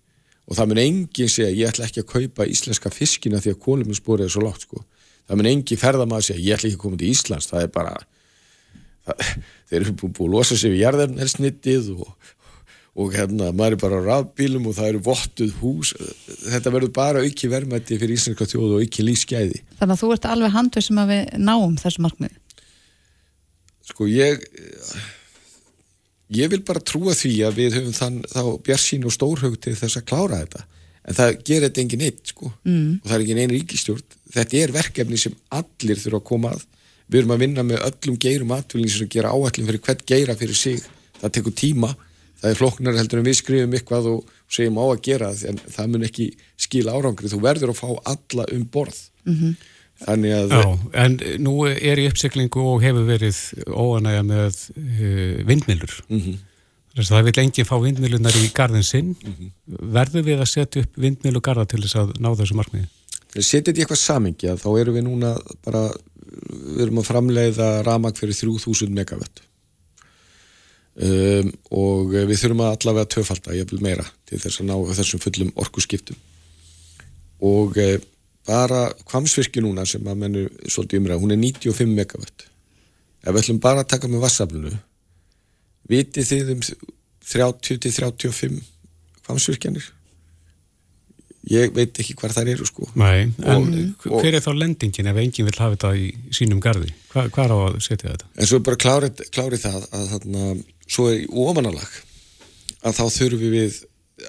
[0.47, 4.29] og það mun enginn segja ég ætla ekki að kaupa íslenska fiskina því að koluminsporið
[4.29, 4.85] er svo lágt sko.
[5.27, 7.97] það mun enginn ferðamaður segja ég ætla ekki að koma til Íslands það er bara
[9.71, 12.31] þeir eru búin að losa sig við jarðarnelsnittið og,
[12.97, 15.93] og hérna maður er bara á rafbílum og það eru vottuð hús.
[16.47, 19.63] Þetta verður bara auki verðmætti fyrir íslenska þjóð og auki lífsgæði.
[19.81, 22.41] Þannig að þú ert alveg handið sem að við náum þessu markmiði?
[23.87, 24.43] Sko ég
[26.35, 30.01] ég vil bara trúa því að við höfum þann þá bjarsín og stórhug til þess
[30.01, 30.67] að klára þetta.
[31.07, 32.49] En það gerir þetta engin eitt sko.
[32.67, 32.97] Mm.
[32.99, 36.65] og það er engin einn ríkistjórn þetta er verkefni sem allir þurfa að koma að
[37.07, 40.59] við erum að vinna með öllum geirum atvölinni sem gera áallin fyrir hvert geira fyrir
[40.59, 40.83] sig
[41.21, 41.93] það tekur tíma,
[42.41, 45.93] það er flokknar heldur en við skrifum eitthvað og segjum á að gera en það
[45.93, 46.27] mun ekki
[46.67, 49.55] skila árangri þú verður að fá alla um borð mm -hmm.
[50.07, 55.95] þannig að Já, en nú er í uppsiklingu og hefur verið óanægja með uh, vindmilur
[56.09, 56.37] mm -hmm.
[56.99, 59.51] að það vil enginn fá vindmilunar í gardin sinn mm -hmm.
[59.93, 62.89] verður við að setja upp vindmilugarda til þess að ná þessu markmiði?
[63.37, 65.91] Setja þetta í eitthvað samingja þá erum við núna bara
[66.37, 69.43] við erum að framleiða ramag fyrir 3000 megawatt
[70.97, 75.23] um, og við þurfum að allavega töfalda, ég vil meira til þess að ná þessum
[75.23, 76.19] fullum orku skiptum
[77.47, 77.99] og e,
[78.49, 83.63] bara kvamsvirkju núna sem að mennu svolítið umræða, hún er 95 megawatt ef við ætlum
[83.65, 84.73] bara að taka með vassaflunu
[85.91, 86.65] vitið þið um
[87.27, 88.63] 30-35
[89.27, 89.93] kvamsvirkjanir
[91.51, 95.21] ég veit ekki hvað þær eru sko Nei, en og, hver er þá lendingin ef
[95.23, 98.31] enginn vil hafa þetta í sínum gardi hvað, hvað er á að setja þetta?
[98.35, 100.49] En svo er bara klárið, klárið það að þarna,
[100.87, 102.01] svo er í ofanalag
[102.87, 103.79] að þá þurfum við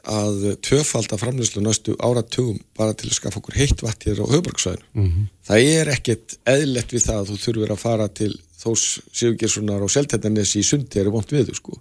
[0.04, 4.88] að töfalda framleyslu næstu áratugum bara til að skaffa okkur heitt vatn hér á höfbruksvæðinu.
[4.94, 5.28] Mm -hmm.
[5.48, 9.94] Það er ekkert eðlert við það að þú þurfur að fara til þós Sigurgerssonar og
[9.94, 11.80] Seltendanessi í sundi er vond við þú sko.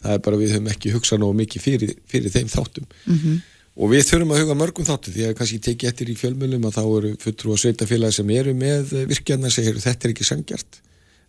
[0.00, 2.86] Það er bara við höfum ekki hugsað nógu mikið fyrir, fyrir þeim þáttum.
[3.04, 3.42] Mm -hmm
[3.74, 6.76] og við þurfum að huga mörgum þáttu því að kannski tekið eftir í fjölmjölum að
[6.76, 10.80] þá eru fulltrú og sveitafélagi sem eru með virkjarna sem segir þetta er ekki sangjart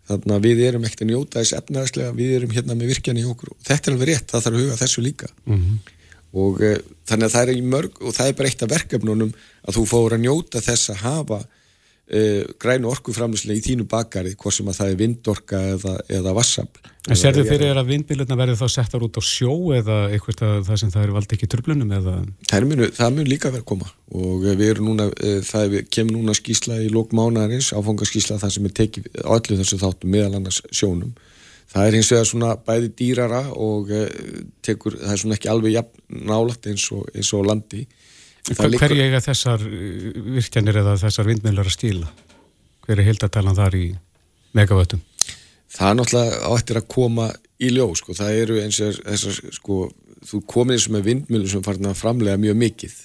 [0.05, 3.29] þannig að við erum ekkert að njóta þess efnaðarslega, við erum hérna með virkjarni í
[3.29, 3.53] okkur.
[3.55, 5.29] Og þetta er alveg rétt, það þarf að huga þessu líka.
[5.45, 5.93] Mm -hmm.
[6.35, 6.77] og uh,
[7.09, 9.33] þannig að það er í mörg og það er bara eitt af verkefnunum
[9.65, 11.39] að þú fóður að njóta þess að hafa
[12.13, 16.93] uh, grænu orkuframlislega í þínu bakari, hvort sem að það er vindorka eða, eða vassafl
[17.05, 20.93] En þið fyrir að vindbíluna verður þá settar út á sjó eða eitthvað það sem
[20.93, 22.13] það eru valdi ekki tröflunum eða?
[22.49, 26.17] Það mun, það mun líka verið að koma og við erum núna, eh, það kemur
[26.17, 31.13] núna skísla í lókmánarins, áfangaskísla það sem er tekið allu þessu þáttum meðal annars sjónum.
[31.75, 34.09] Það er hins vegar svona bæði dýrara og eh,
[34.65, 37.83] tekur, það er svona ekki alveg jafn nálagt eins og, eins og landi.
[38.45, 42.11] Hver, hver er þessar eh, virkjanir eða þessar vindmjölar að stíla?
[42.85, 43.85] Hver er hildartalan þar í
[44.55, 45.01] megavöttum?
[45.75, 47.27] það er náttúrulega áttir að koma
[47.59, 49.79] í ljó sko, það eru eins og þessar sko,
[50.29, 52.95] þú komin eins og með vindmjölu sem farin að framlega mjög mikið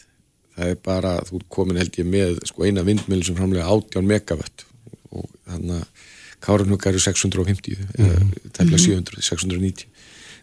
[0.56, 4.66] það er bara, þú komin held ég með sko eina vindmjölu sem framlega 18 megawatt
[5.10, 6.08] og þannig að
[6.40, 8.52] Kárunhugga eru 650 mm -hmm.
[8.56, 9.86] tefnilega 700, 690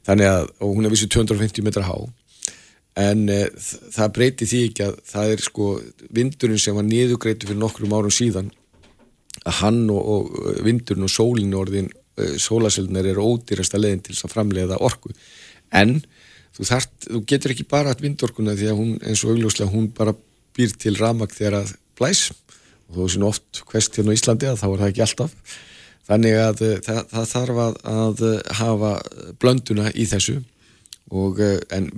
[0.05, 1.95] þannig að, og hún er vissi 250 metra há
[2.97, 3.41] en e,
[3.93, 5.67] það breyti því ekki að það er sko
[6.17, 8.51] vindurinn sem var niðugreitu fyrir nokkrum árum síðan
[9.45, 14.31] að hann og, og vindurinn og sólinn orðin Eh, sólaseldunar eru ódýrasta leðin til að
[14.33, 15.11] framleiða orku.
[15.69, 15.99] En
[16.57, 19.91] þú, þart, þú getur ekki bara að vindorkuna því að hún eins og augljóslega hún
[19.93, 20.15] bara
[20.57, 22.31] býr til ramag þegar að blæs.
[22.89, 25.55] Og þú veist oft hvest hérna á Íslandi að þá er það ekki alltaf.
[26.09, 28.25] Þannig að eh, það, það þarf að, að
[28.63, 28.91] hafa
[29.43, 30.39] blönduna í þessu.
[31.13, 31.91] Og, eh, en,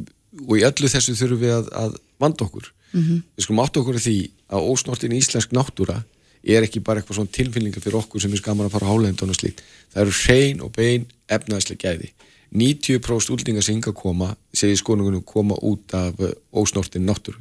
[0.47, 2.71] og í öllu þessu þurfum við að, að vanda okkur.
[2.89, 3.19] Mm -hmm.
[3.37, 4.17] við skulum átt okkur því
[4.49, 5.99] að ósnortin íslensk náttúra
[6.43, 9.33] er ekki bara eitthvað svona tilfinninga fyrir okkur sem er skaman að fara á hálendun
[9.33, 9.61] og slíkt.
[9.93, 12.13] Það eru hrein og bein efnaðslega gæði.
[12.49, 17.37] 90% úldingar sem hinga að koma segir skonungunum koma út af eh, ósnortin náttúru.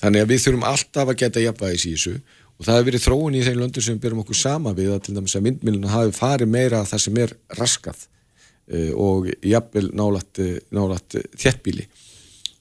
[0.00, 2.14] Þannig að við þurfum alltaf að geta jafnvægis í þessu
[2.58, 5.04] og það hefur verið þróun í þeim löndur sem við byrjum okkur sama við að
[5.06, 9.86] til dæmis að myndmiluna hafi farið meira að það sem er raskað uh, og jafnvel
[9.94, 11.86] nálat, eh, nálat þjettbíli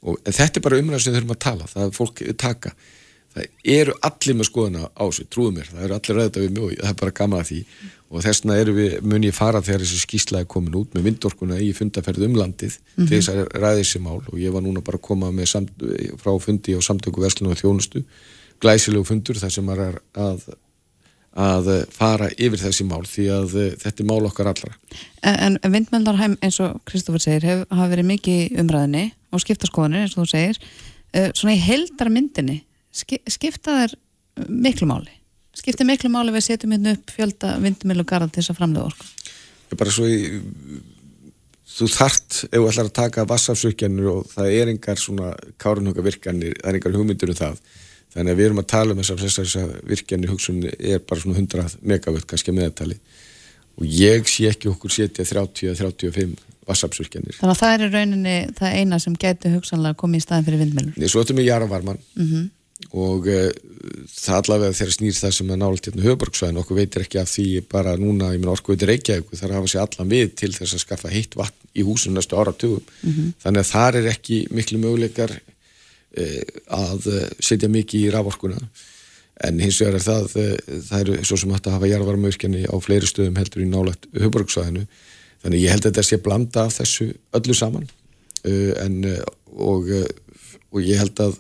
[0.04, 2.76] og þetta er bara umræð sem þurfum að tala það er fólk taka.
[3.34, 6.74] Það eru allir með skoðuna á þessu, trúðu mér það eru allir ræðið við mjög
[6.82, 7.62] það er bara gaman að því.
[8.14, 11.58] Og þessna eru við, mun ég fara þegar þessi skísla er komin út með vindorkuna
[11.58, 13.08] í fundaferð um landið mm -hmm.
[13.10, 14.22] til þess að ræði þessi mál.
[14.30, 15.72] Og ég var núna bara að koma með samt,
[16.22, 18.04] frá fundi á samtöku Verslun og þjónustu
[18.64, 20.46] glæsilegu fundur þar sem er að
[21.34, 24.76] að fara yfir þessi mál því að þetta er mál okkar allra.
[25.26, 30.16] En, en vindmjöldarheim eins og Kristófur segir hef, hafa verið mikið umræðinni og skiptaskoðanir eins
[30.18, 30.62] og þú segir.
[31.14, 32.62] Uh, svona í heldarmyndinni
[32.94, 33.96] skipta þær
[34.48, 35.14] miklu máli?
[35.58, 39.10] Skipta miklu máli við setjum hérna upp fjölda vindmilu garð til þess að framlega orku?
[39.74, 40.20] Bara svo í
[41.74, 46.54] þú þart ef þú ætlar að taka vassafsvirkjanir og það er engar svona kárunhunga virkanir,
[46.60, 47.62] það er engar hugmyndur um það
[48.14, 51.78] þannig að við erum að tala um þess að virkjanir hugsunni er bara svona 100
[51.82, 52.98] megawatt kannski meðtali
[53.80, 56.36] og ég sé ekki okkur setja 30-35
[56.68, 60.50] vassafsvirkjanir Þannig að það er í rauninni það eina sem getur hugsanlega komið í staðin
[60.50, 62.46] fyrir vindmjölur Nei, svo ættum við jaravarman mm -hmm.
[63.02, 63.50] og uh,
[64.08, 67.48] það allavega þegar snýr það sem er nált hérna höfborgsvæðin, okkur veitir ekki af því
[67.72, 70.84] bara núna, ég menn orku veitir Reykjavík þar hafa sér allan við til þess að
[70.86, 72.84] skaffa heitt vatn í húsinu næstu áratugum.
[73.04, 73.34] Mm -hmm.
[76.14, 78.60] Þannig að uh, setja mikið í raforkuna.
[79.44, 80.28] En hins vegar er það,
[80.88, 84.86] það eru svo sem hægt að hafa jarvarmaurkjani á fleiri stöðum heldur í nálagt höfborgsvæðinu
[85.44, 87.88] þannig ég held að þetta sé blanda af þessu öllu saman
[88.46, 89.00] en,
[89.58, 89.90] og,
[90.70, 91.34] og ég held að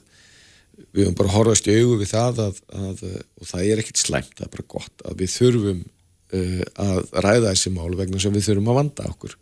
[0.93, 3.03] við höfum bara horfast í augu við það að, að,
[3.39, 5.85] og það er ekkert slæmt, það er bara gott að við þurfum
[6.33, 9.37] að ræða þessi mál vegna sem við þurfum að vanda okkur.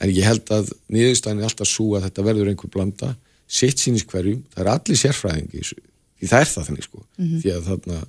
[0.00, 3.12] En ég held að niðurstæðin er alltaf svo að þetta verður einhver blanda
[3.52, 7.42] sitt sínis hverjum, það er allir sérfræðingi því það er það þannig sko mm -hmm.
[7.42, 8.00] því að þarna,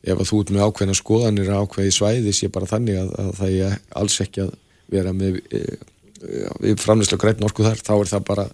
[0.00, 3.56] ef að þú ert með ákveðna skoðanir ákveði svæði sé bara þannig að, að það
[3.68, 4.52] er alls ekki að
[4.90, 8.46] vera með e, e, við framleyslega grætn orku þar, þá er það bara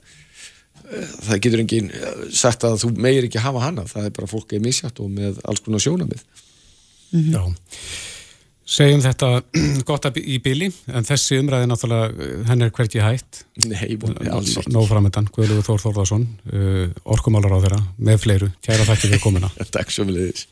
[0.87, 4.53] það getur enginn eh, sagt að þú meir ekki hafa hana, það er bara fólk
[4.55, 7.33] er misjátt og með alls konar sjónamið mm -hmm.
[7.33, 7.43] Já,
[8.67, 9.29] segjum þetta
[9.89, 13.97] gott í bíli en þessi umræði náttúrulega eh, henn er hverkið hægt Nei,
[14.31, 14.73] alls ekki.
[14.75, 18.51] Nóframöndan, Guðlugur Þór Þórðarsson uh, orkumálar á þeirra, með fleiru.
[18.67, 19.53] Kæra þakki fyrir komuna.
[19.77, 20.47] Takk svo með liðis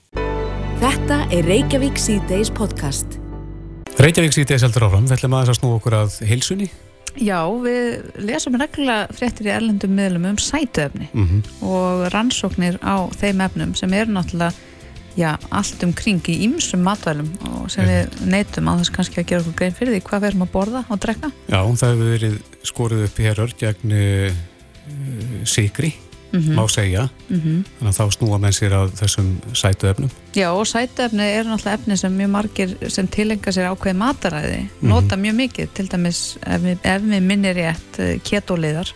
[0.80, 3.18] Þetta er Reykjavík C-Days podcast.
[3.98, 6.68] Reykjavík C-Days heldur áfram, við ætlum aðeins að snú okkur að heilsunni.
[7.14, 11.42] Já, við lesum reglulega fréttir í erlendum miðlum um sætuefni mm -hmm.
[11.62, 14.52] og rannsóknir á þeim efnum sem eru náttúrulega
[15.16, 19.28] já, allt um kring í ýmsum matvælum og sem við neytum á þess kannski að
[19.30, 21.30] gera okkur grein fyrir því hvað við erum að borða og drekka.
[21.48, 24.42] Já, það hefur verið skorið upp hér örd gegn uh,
[25.44, 25.94] sigri
[26.34, 26.54] mm -hmm.
[26.60, 27.64] má segja mm -hmm.
[27.78, 31.96] þannig að þá snúa menn sér að þessum sætuefnum Já og sætuefni eru náttúrulega efni
[31.96, 34.88] sem mjög margir sem tilenga sér ákveði mataræði mm -hmm.
[34.88, 38.88] nota mjög mikið, til dæmis ef við, ef við minnir rétt eh, ketoleiðar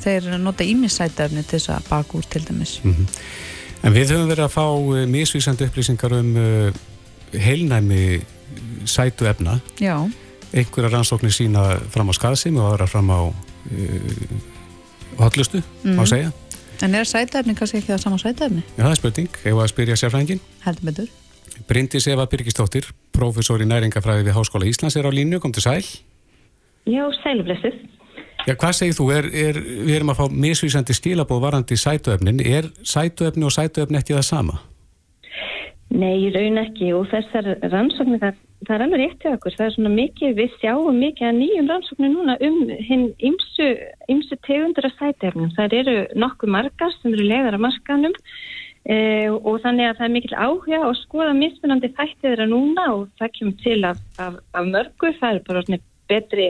[0.00, 3.04] þeir nota ímis sætuefni til þess að baka úr til dæmis mhm.
[3.84, 6.80] En við höfum verið að fá eh, misvísandi upplýsingar um uh,
[7.32, 8.18] heilnæmi
[8.88, 9.96] sætuefna Já
[10.48, 11.62] einhverja rannsóknir sína
[11.92, 13.32] fram á skaðsimi og aðra fram á uh,
[15.20, 16.08] hotlustu, má mhm.
[16.08, 16.30] segja
[16.82, 18.62] En er sætæfni kannski ekki það sama sætæfni?
[18.76, 19.38] Já, það er spurning.
[19.42, 20.42] Eða að spyrja sérfrængin.
[20.62, 21.08] Heldur betur.
[21.66, 25.40] Bryndis Eva Birgistóttir, professor í næringafræði við Háskóla Íslands er á línu.
[25.42, 25.82] Kom til sæl.
[26.86, 27.80] Já, sælblessið.
[28.48, 29.06] Já, hvað segir þú?
[29.12, 32.38] Er, er, við erum að fá misvísandi stílabóð varandi sætuöfnin.
[32.40, 34.54] Er sætuöfni og sætuöfni ekki það sama?
[35.92, 39.66] Nei, í raun ekki og þessar rannsóknir, það, það er alveg rétt til okkur, það
[39.66, 42.56] er svona mikið, við sjáum mikið að nýjum rannsóknir núna um
[42.88, 43.68] hinn ymsu,
[44.88, 45.52] af sætefnum.
[45.58, 48.16] Það eru nokkuð margar sem eru legar af markanum
[48.88, 53.06] eh, og þannig að það er mikil áhuga að skoða mismunandi þættið þeirra núna og
[53.20, 56.48] það kemur til af, af, af mörgu, það er bara svona betri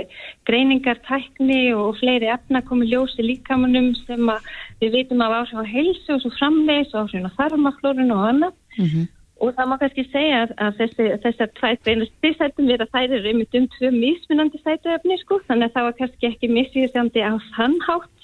[0.49, 4.33] greiningartækni og fleiri efna komið ljósi líkamannum sem
[4.81, 8.59] við veitum af áhrif á heilsu og svo framleis og áhrif á þarmaflórun og annað.
[8.79, 9.07] Mm -hmm.
[9.39, 13.31] Og það má kannski segja að þessi, þessar tvær beinasti sætum við að þær eru
[13.31, 18.17] um um tvö mismunandi sætuöfni sko, þannig að það var kannski ekki misvíðsjandi á þannhátt.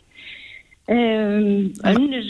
[0.84, 2.26] Um, önnur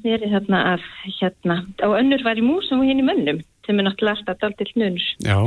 [0.00, 0.82] sneri þarna að
[1.20, 1.54] hérna,
[1.86, 5.06] og önnur var í músum og hinn í mönnum, sem er náttúrulega alltaf daldill munur.
[5.24, 5.38] Já,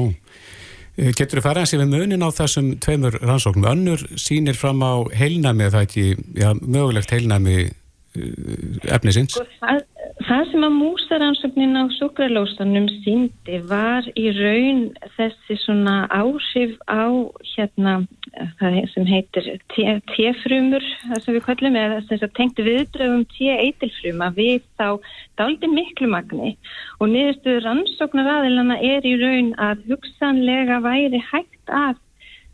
[0.98, 3.70] getur þú farað að sé við munin á þessum tveimur rannsóknum?
[3.72, 6.06] Önnur sínir fram á heilnæmi, það ekki,
[6.38, 7.72] já, mögulegt heilnæmi eh,
[8.14, 9.36] efnisins?
[9.36, 9.84] Sko, það
[10.24, 14.84] Það sem að músaransögnin á sukralóstanum síndi var í raun
[15.16, 17.10] þessi svona áhrif á
[17.54, 17.96] hérna
[18.60, 24.62] það sem heitir T-frumur, það sem við kallum eða þess að tengti viðbröðum T-eitilfruma við
[24.78, 24.88] þá
[25.42, 26.54] daldi miklu magni
[27.00, 31.98] og niðurstuður rannsóknar aðilana er í raun að hugsanlega væri hægt að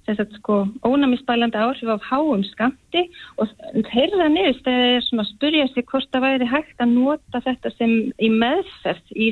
[0.10, 3.04] þess að sko ónæmisbælandi áhrif af háum skamti
[3.38, 3.52] og
[3.92, 7.96] þeirra niðurst er svona að spurja sig hvort það væri hægt að nota þetta sem
[8.18, 9.30] í meðferð í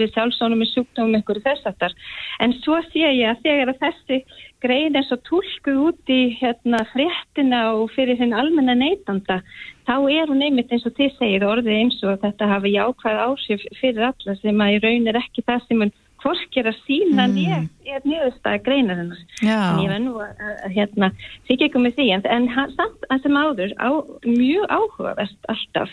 [0.00, 1.96] við sjálfsónum í sjúkdómum ykkur þessartar
[2.40, 4.20] en svo sé ég að þegar að þessi
[4.64, 9.42] grein er svo tólkuð út í hérna fréttina og fyrir þinn almenna neytanda
[9.86, 13.68] þá er hún einmitt eins og þið segir orðið eins og þetta hafi jákvæð áhrif
[13.80, 15.94] fyrir alla sem að í raun er ekki það sem hún
[16.26, 17.68] hvorkir að sína mm.
[17.86, 21.10] ég er nýðustæði greinar hennar en ég vennu að, að hérna
[21.48, 23.90] þykja ekki með því en, en samt að sem áður á,
[24.26, 25.92] mjög áhugavert alltaf.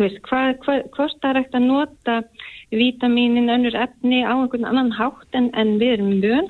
[0.00, 2.14] Veist, hva, hva, hvort það er ekkert að nota
[2.72, 6.48] vítaminin, önnur efni á einhvern annan hátt en, en við erum mjön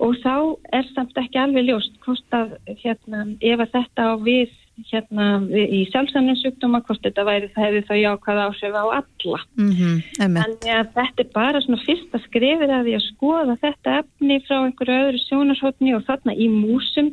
[0.00, 0.36] og þá
[0.76, 4.54] er samt ekki alveg ljóst hvort að hérna, ef að þetta á við
[4.90, 9.40] hérna í sjálfsannum sjúkdóma, hvort þetta væri það hefði þá jákvæð áhrif á alla.
[9.56, 14.38] Mm -hmm, Þannig að þetta er bara svona fyrsta skrifir að að skoða þetta efni
[14.44, 17.12] frá einhverju öðru sjónarhóttni og þarna í músum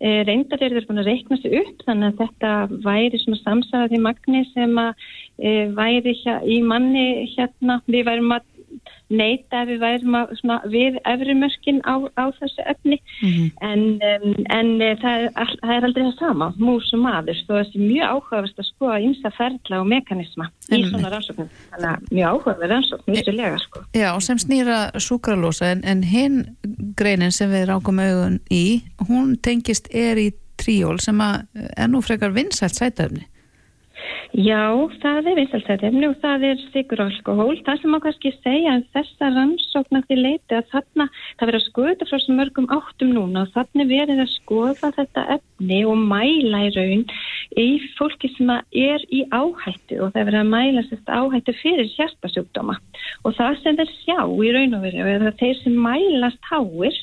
[0.00, 2.52] e, reyndar er þeir búin að reikna sig upp þannig að þetta
[2.86, 4.92] væri svona samsæðið magni sem að
[5.38, 8.48] e, væri hér, í manni hérna, við værum að
[9.12, 13.48] neita ef við værum að, svona, við efrimörkin á, á þessu efni mm -hmm.
[13.68, 17.54] en, um, en uh, það, er, það er aldrei það sama, mús og maður þó
[17.60, 20.90] er mjög áhugaverst að skoða ymsa ferla og mekanisma í mm -hmm.
[20.90, 23.84] svona rannsóknum þannig að mjög áhugaverð rannsókn mjög sko.
[23.94, 26.56] Já, sem snýra súkralósa en, en hinn
[26.96, 31.44] greinin sem við rákum augun í, hún tengist er í tríól sem að
[31.76, 33.26] er nú frekar vinsælt sætafni
[34.32, 37.58] Já, það er vinsalsætefni og það er sigur alkohól.
[37.66, 41.60] Það sem má kannski segja að þessa rannsókn að því leiti að þarna, það verður
[41.60, 46.00] að skoða frá svo mörgum áttum núna og þannig verður að skoða þetta efni og
[46.00, 47.04] mæla í raun
[47.60, 47.66] í
[47.98, 52.78] fólki sem er í áhættu og það verður að mæla sérst áhættu fyrir hjertasjúkdóma
[53.26, 56.96] og það sem þeir sjá í raun og er að þeir sem mælast háir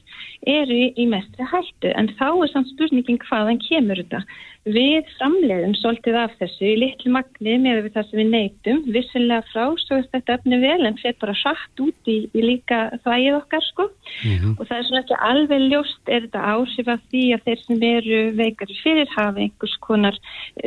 [0.48, 4.22] eru í mestri hættu en þá er samt spurningin hvaðan kemur þetta.
[4.70, 9.64] Við framleiðum svolítið af þessu í litlu magni með það sem við neytum, vissulega frá
[9.82, 13.66] svo er þetta efni vel en fyrir bara satt út í, í líka þvægið okkar
[13.70, 14.56] sko mm -hmm.
[14.60, 17.86] og það er svona ekki alveg ljóst er þetta áhrif af því að þeir sem
[17.90, 20.20] eru veikar fyrir hafa einhvers konar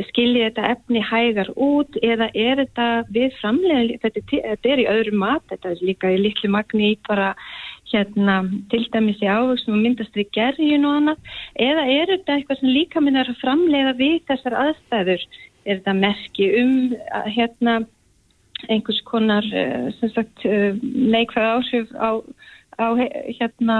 [0.09, 5.15] skiljið þetta efni hægar út eða er þetta við framleiðum, þetta, þetta er í öðru
[5.17, 7.35] mat, þetta er líka í litlu magni í bara
[7.93, 8.37] hérna
[8.71, 11.33] til dæmis í ávökstum og myndast við gerjun og annað
[11.69, 15.27] eða er þetta eitthvað sem líka minn er að framleiða við þessar aðstæður?
[15.63, 16.73] Er þetta merki um
[17.37, 17.83] hérna
[18.71, 22.11] einhvers konar eh, sagt, eh, neikvæð áhrif á
[22.79, 23.77] á hérna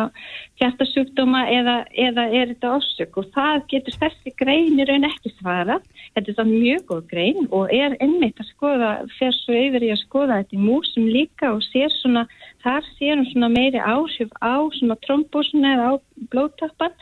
[0.61, 5.79] hjertasjúkdóma eða, eða er þetta ásök og það getur þessi greinir en ekki svara.
[6.13, 9.93] Þetta er þannig mjög góð grein og er ennmitt að skoða, fer svo yfir í
[9.93, 12.27] að skoða þetta í músum líka og sér svona,
[12.65, 15.93] þar sér hún svona meiri áhrif á svona trombósuna eða á
[16.33, 17.01] blóttappan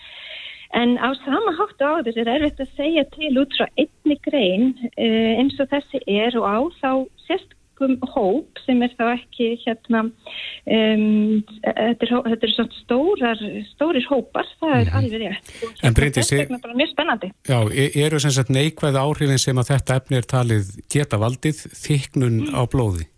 [0.73, 4.69] En á sama háttu á þess er erfitt að segja til út frá einni grein
[4.79, 6.91] uh, eins og þessi er og á þá
[7.27, 7.51] sérst
[7.81, 14.07] mörgum hóp sem er þá ekki hérna um, þetta er, þetta er svona stórar stórir
[14.09, 14.97] hópar, það er mm -hmm.
[14.97, 18.95] alveg rétt En Bryndis, þetta er bara mjög spennandi Já, e- eru sem sagt neikvæð
[18.95, 22.55] áhrifin sem að þetta efni er talið geta valdið þyknun mm.
[22.55, 23.10] á blóði?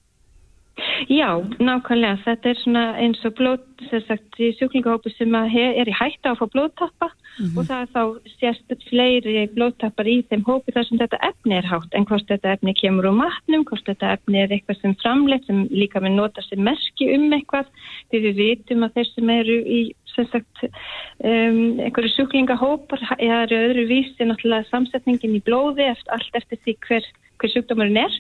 [1.10, 2.22] Já, nákvæmlega.
[2.24, 6.40] Þetta er svona eins og blóð, sem sagt, í sjúklingahópu sem er í hætta að
[6.40, 7.58] fá blóðtappa mm -hmm.
[7.58, 8.04] og það er þá
[8.40, 12.54] sérst fleiri blóðtappar í þeim hópu þar sem þetta efni er hátt en hvort þetta
[12.54, 16.42] efni kemur úr matnum, hvort þetta efni er eitthvað sem framleitt sem líka með nota
[16.42, 17.66] sem merki um eitthvað
[18.12, 19.82] því við vitum að þeir sem eru í
[20.16, 26.78] sagt um, einhverju sjúklingahópar eru öðru vísi náttúrulega samsetningin í blóði eftir, allt eftir því
[26.88, 27.12] hver
[27.44, 28.18] hver sjúkdómarinn er.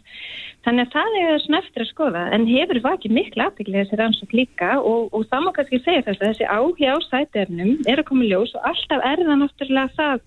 [0.63, 4.33] Þannig að það er svona eftir að skoða en hefur vakið miklu afbygglega þessi rannsók
[4.35, 8.27] líka og, og það má kannski segja þess að þessi áhjá sætefnum er að koma
[8.27, 10.25] ljós og alltaf er það náttúrulega það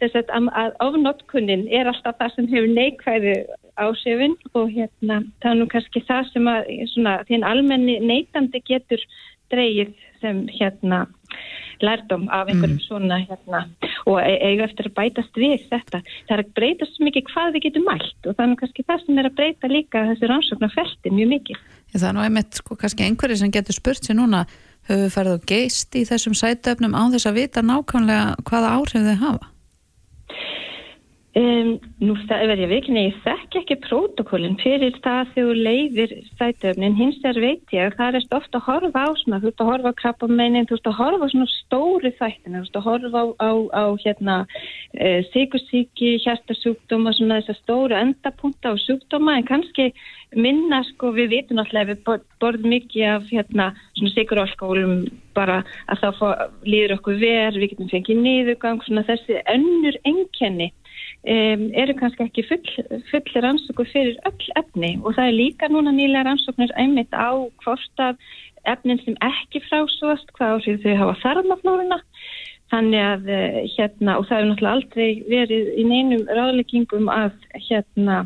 [0.00, 3.34] þess að, að ofnotkunnin er alltaf það sem hefur neikvæði
[3.80, 8.62] ásefin og hérna það er nú kannski það sem að svona, því en almenni neitandi
[8.68, 9.04] getur
[9.52, 11.06] dreyið sem hérna
[11.80, 12.84] lærdom af einhverjum mm.
[12.84, 13.62] svona hérna
[14.06, 16.02] og e- eiga eftir að bætast við þetta.
[16.28, 19.28] Það er að breytast mikið hvað við getum mælt og er kannski það sem er
[19.28, 21.62] að breyta líka þessi rannsóknarfelti mjög mikið.
[21.94, 24.44] Það er nú einmitt sko kannski einhverju sem getur spurt sér núna
[24.88, 29.08] höfum við farið á geist í þessum sætöfnum á þess að vita nákvæmlega hvaða áhrif
[29.08, 29.50] þau hafa?
[31.38, 36.96] Um, nú verður ég veikinn ég þekk ekki prótokollin fyrir það þegar þú leiðir sætöfnin
[36.98, 39.70] hins er veit ég að það er ofta að horfa á svona, þú ert að
[39.70, 43.22] horfa á krabbameinin þú ert að horfa á svona stóri þættin þú ert að horfa
[43.22, 44.36] á, á, á hérna
[44.98, 49.92] e, sikursíki, hjertasjúkdóma svona þessar stóru endapunta og sjúkdóma en kannski
[50.34, 52.02] minna sko við vitum alltaf við
[52.42, 54.98] borðum mikið af hérna svona sikurálkólum
[55.38, 60.72] bara að þá líður okkur verð, við getum fengið niðurgang svona þessi önnur enkenni
[61.24, 65.94] um, eru kannski ekki full, full rannsóku fyrir öll efni og það er líka núna
[65.94, 67.30] nýlega rannsóknir einmitt á
[67.64, 68.16] hvort af
[68.68, 72.00] efnin sem ekki frásóast, hvað áhrif þau hafa þarmaflórunna
[72.70, 77.32] Þannig að eh, hérna, og það hefur náttúrulega aldrei verið í neinum ráðleggingum að
[77.66, 78.18] hérna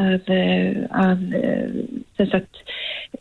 [0.00, 2.62] að, eh, að, að, sagt,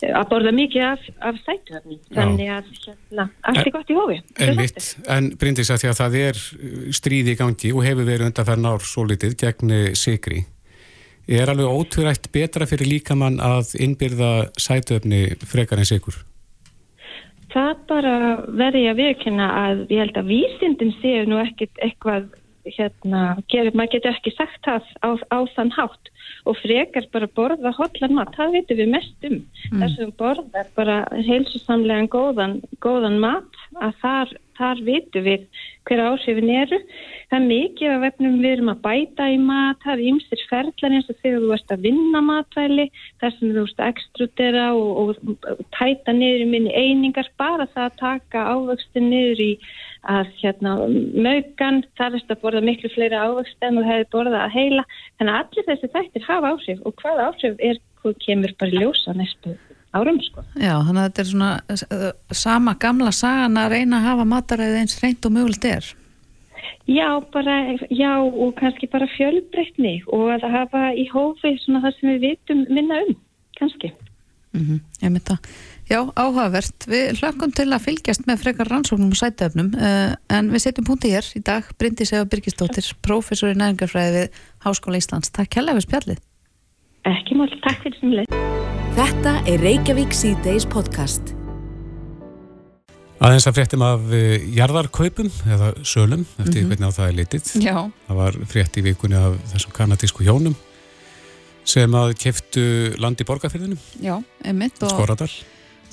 [0.09, 4.19] að borða mikið af, af sætuöfni þannig að hérna, allt er gott í hófi.
[4.41, 4.63] En,
[5.17, 6.41] en Bryndis að því að það er
[6.99, 10.43] stríði í gangi og hefur verið undanferðin ár svo litið gegn sigri
[11.23, 16.17] er alveg ótverætt betra fyrir líkamann að innbyrða sætuöfni frekar en sigur?
[17.53, 18.13] það bara
[18.47, 22.31] verði að viðkynna að ég held að vísindin séu nú ekkit eitthvað
[22.65, 26.11] hérna, gerir, maður getur ekki sagt það á, á þann hátt
[26.47, 29.83] og frekar bara borða hotlan mat, það veitum við mest um mm.
[29.83, 30.97] þessum borðar bara
[31.27, 35.45] heilsusamlegan góðan, góðan mat að þar, þar veitum við
[35.87, 36.79] hver áhrifin eru
[37.31, 40.97] það er mikið af vefnum við erum að bæta í mat, það er ymstir ferðlar
[40.97, 42.89] eins og þegar þú ert að vinna matvæli
[43.23, 47.89] þar sem þú ert að ekstrudera og, og tæta niður í minni einingar bara það
[47.89, 49.51] að taka ávöxtin niður í
[50.09, 54.83] að hérna mögan, er að borða miklu fleiri ávöxt en þú hefði borðað að heila.
[55.17, 59.15] Þannig að allir þessi þættir hafa áhrif og hvað áhrif er, hvað kemur bara ljósa
[59.15, 59.55] næstu
[59.93, 60.43] árum sko.
[60.57, 62.07] Já, þannig að þetta er svona uh,
[62.43, 65.91] sama gamla sagan að reyna að hafa mataræðið eins reynd og mögulegt er.
[66.87, 67.57] Já, bara,
[67.91, 72.65] já og kannski bara fjölbreytni og að hafa í hófi svona það sem við vitum
[72.67, 73.13] minna um,
[73.59, 73.93] kannski.
[74.53, 75.47] Mm -hmm, Ég myndi að
[75.91, 76.85] Já, áhugavert.
[76.87, 81.11] Við hlökkum til að fylgjast með frekar rannsóknum og sætöfnum uh, en við setjum punkti
[81.11, 85.33] hér í dag Bryndi Sefa Birgistóttir, professor í næringarfræði við Háskóla Íslands.
[85.35, 86.23] Takk hella við spjallið.
[87.11, 88.35] Ekki mál, takk fyrir sem leið.
[88.95, 91.33] Þetta er Reykjavík C-Days podcast.
[93.23, 96.69] Aðeins að fréttum af uh, jarðarkaupum eða sölum, eftir mm -hmm.
[96.71, 97.49] hvernig á það er litið.
[97.59, 97.77] Já.
[98.07, 100.55] Það var frétt í vikunni af þessum kanadísku hjónum
[101.63, 102.63] sem að keftu
[102.99, 103.77] land í borgarfyrðinu.
[103.99, 104.79] Já, emitt.
[104.79, 105.31] Skoradal.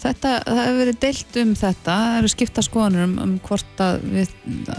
[0.00, 4.04] Þetta, það hefur verið deilt um þetta, það eru skipta skoðanur um, um hvort að
[4.14, 4.30] við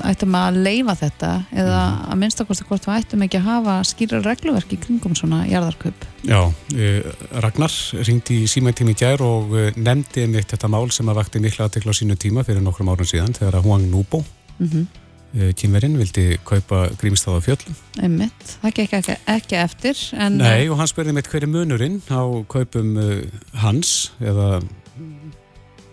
[0.09, 2.07] ættum að leifa þetta eða mhm.
[2.07, 6.07] að minnstakosti hvort við ættum ekki að hafa skýra regluverk í kringum svona jarðarkaup.
[6.25, 6.39] Já,
[6.73, 7.05] eh,
[7.45, 7.75] Ragnar
[8.07, 11.69] ringdi í símæntími í gær og eh, nefndi einmitt þetta mál sem að vakti mikla
[11.69, 14.23] aðtekla á sínu tíma fyrir nokkrum árum síðan þegar að Huang Nubo,
[14.57, 14.89] mm -hmm.
[15.37, 17.77] eh, kynverinn, vildi kaupa grímstáða fjöllum.
[18.01, 20.05] Einmitt, það gekk ekki, ekki eftir.
[20.17, 24.61] En, Nei, og hann spurði mitt hverju munurinn á kaupum uh, hans eða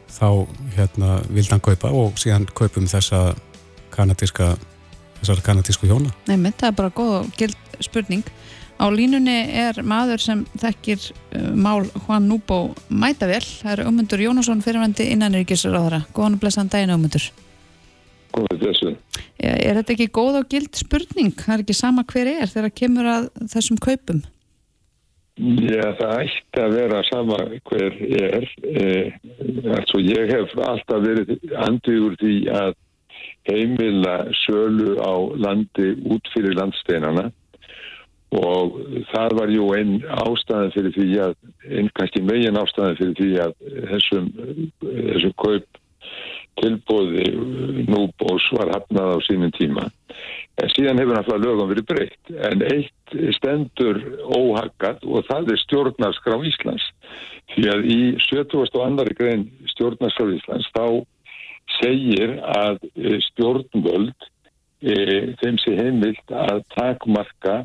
[0.09, 0.29] þá
[0.77, 3.33] hérna vildi hann kaupa og síðan kaupum þessa
[3.95, 4.55] kanadíska
[5.19, 6.13] þessar kanadísku hjóna.
[6.29, 8.25] Nei, það er bara góð og gild spurning.
[8.79, 14.63] Á línunni er maður sem þekkir uh, mál Juan Núbó mætavel, það er umundur Jónasson
[14.63, 17.27] fyrirvendi innanrikkisur á þeirra góðan og blessaðan daginn umundur
[18.37, 18.93] Góðan þessu
[19.39, 21.35] Er þetta ekki góð og gild spurning?
[21.35, 24.23] Það er ekki sama hver er þegar kemur að þessum kaupum
[25.39, 27.37] Já, það ætti að vera sama
[27.71, 28.47] hver er.
[28.67, 29.19] Eh,
[29.77, 32.73] altså, ég hef alltaf verið andiður því að
[33.49, 37.29] heimila sölu á landi út fyrir landsteinana
[38.35, 39.95] og það var jú einn
[40.27, 41.37] ástæðan fyrir því að,
[41.71, 43.55] einn kannski megin ástæðan fyrir því að
[43.93, 44.27] þessum,
[44.83, 45.81] þessum kaup
[46.61, 47.29] tilbóði
[47.89, 49.89] núbós var hafnað á sínum tíma.
[50.59, 52.33] En síðan hefur náttúrulega lögum verið breytt.
[52.49, 56.89] En eitt stendur óhaggat og það er stjórnarskrá Íslands.
[57.55, 59.15] Því að í 72.
[59.19, 60.85] grein stjórnarskrá Íslands þá
[61.79, 64.29] segir að eh, stjórnvöld
[64.81, 64.95] e,
[65.41, 67.59] þeim sé heimilt að takmarka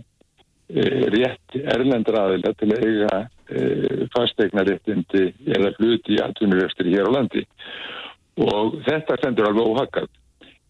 [0.69, 0.83] e,
[1.13, 5.25] rétt erlendraðilega til að eiga e, fastegnaréttindi
[5.55, 7.45] eða hluti í atvinnurefstri hér á landi.
[8.41, 10.11] Og þetta stendur alveg óhaggat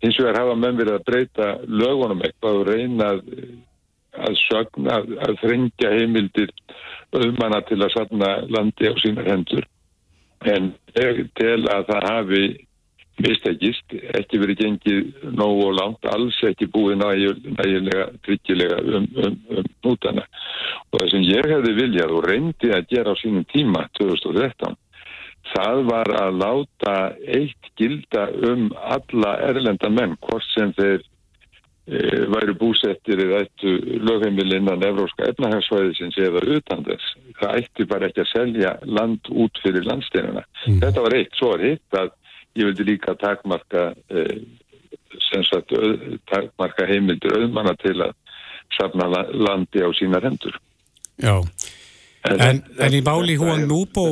[0.03, 3.22] hins vegar hafa menn verið að breyta lögunum eitthvað og reyna að,
[4.28, 6.51] að sögna, að, að þrengja heimildir
[7.14, 9.66] auðmanna til að satna landi á sínar hendur.
[10.43, 12.43] En til að það hafi
[13.24, 19.68] mistekist, ekki verið gengið nóg og langt, alls ekki búið nægilega, tryggilega um, um, um
[19.86, 20.26] nútana
[20.89, 24.74] og það sem ég hefði viljað og reyndi að gera á sínum tíma 2013
[25.54, 26.93] það var að láta
[27.28, 31.99] eitt gilda um alla erlenda menn, hvort sem þeir e,
[32.34, 33.76] væri búsettir eða eittu
[34.08, 37.14] lögheimil innan Evróska efnahagsvæðisins eða utan þess.
[37.39, 40.45] Það ætti bara ekki að selja land út fyrir landsteinuna.
[40.66, 40.82] Mm.
[40.84, 42.12] Þetta var eitt, svo var hitt að
[42.60, 44.28] ég vildi líka takmarka, e,
[45.49, 45.74] sagt,
[46.30, 48.14] takmarka heimildur auðmanna til að
[48.78, 50.56] safna landi á sína hendur.
[51.22, 51.36] Já,
[52.24, 54.06] En, en í máli Húan Núbó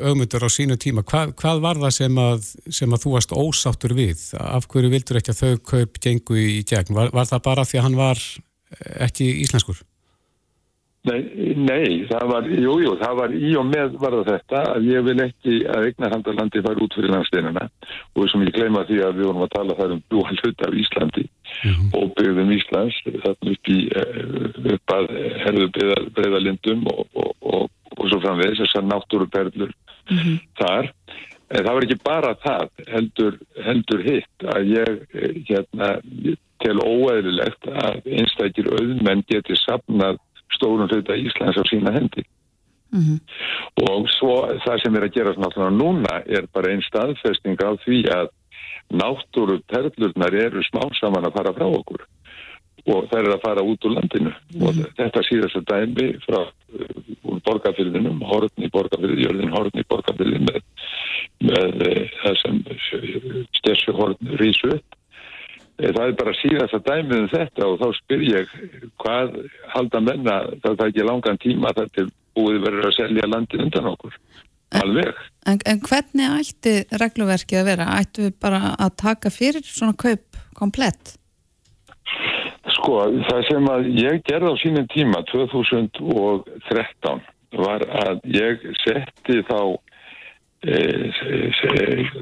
[0.00, 3.94] augmundur á sínu tíma, hvað, hvað var það sem að, sem að þú varst ósáttur
[3.98, 4.22] við?
[4.40, 6.96] Af hverju vildur ekki að þau kaup gengu í gegn?
[6.96, 8.22] Var, var það bara því að hann var
[9.04, 9.82] ekki íslenskur?
[11.08, 14.88] Nei, nei, það var, jú, jú, það var í og með var það þetta að
[14.90, 17.62] ég vil ekki að eignarhandalandi fara út fyrir landsteinuna
[18.20, 20.76] og sem ég gleyma því að við vorum að tala þar um búan hlut af
[20.82, 21.88] Íslandi mm -hmm.
[21.96, 24.20] og byggðum Íslands þarna upp í eh,
[24.74, 25.10] upp að
[25.46, 25.70] herðu
[26.18, 30.38] breyðalindum og, og, og, og svo framvegis þessar náttúruperlur mm -hmm.
[30.60, 30.92] þar.
[31.50, 35.96] En það var ekki bara það heldur, heldur hitt að ég eh, hérna
[36.60, 40.20] til óæðilegt að einstakir auðmenn geti sapnað
[40.56, 42.26] stórum hluta Íslands á sína hendi.
[43.86, 48.00] og svo það sem er að gera náttúrulega núna er bara einn staðfesting á því
[48.10, 48.30] að
[48.90, 52.02] náttúru perlurnar eru smá saman að fara frá okkur
[52.88, 54.32] og það er að fara út úr landinu
[54.66, 59.86] og þetta síðast að dæmi frá uh, úr borgarfyrðinum, hortn í borgarfyrði, jörðin hortn í
[59.90, 60.60] borgarfyrði með,
[61.44, 62.62] með uh, það sem
[63.60, 64.82] stessu hortn rísu upp.
[64.84, 64.89] Eh,
[65.80, 68.50] Það er bara síðast að dæmi um þetta og þá spyr ég
[69.00, 69.38] hvað
[69.72, 72.06] halda menna það það ekki langan tíma þar til
[72.36, 74.18] búið verður að selja landi undan okkur.
[74.80, 75.08] Alveg.
[75.50, 77.86] En, en hvernig ætti regluverkið að vera?
[77.98, 81.16] Ættu við bara að taka fyrir svona kaup komplett?
[82.76, 87.22] Sko, það sem að ég gerði á sínum tíma 2013
[87.58, 89.60] var að ég setti þá
[90.62, 90.76] e,
[91.16, 91.70] se,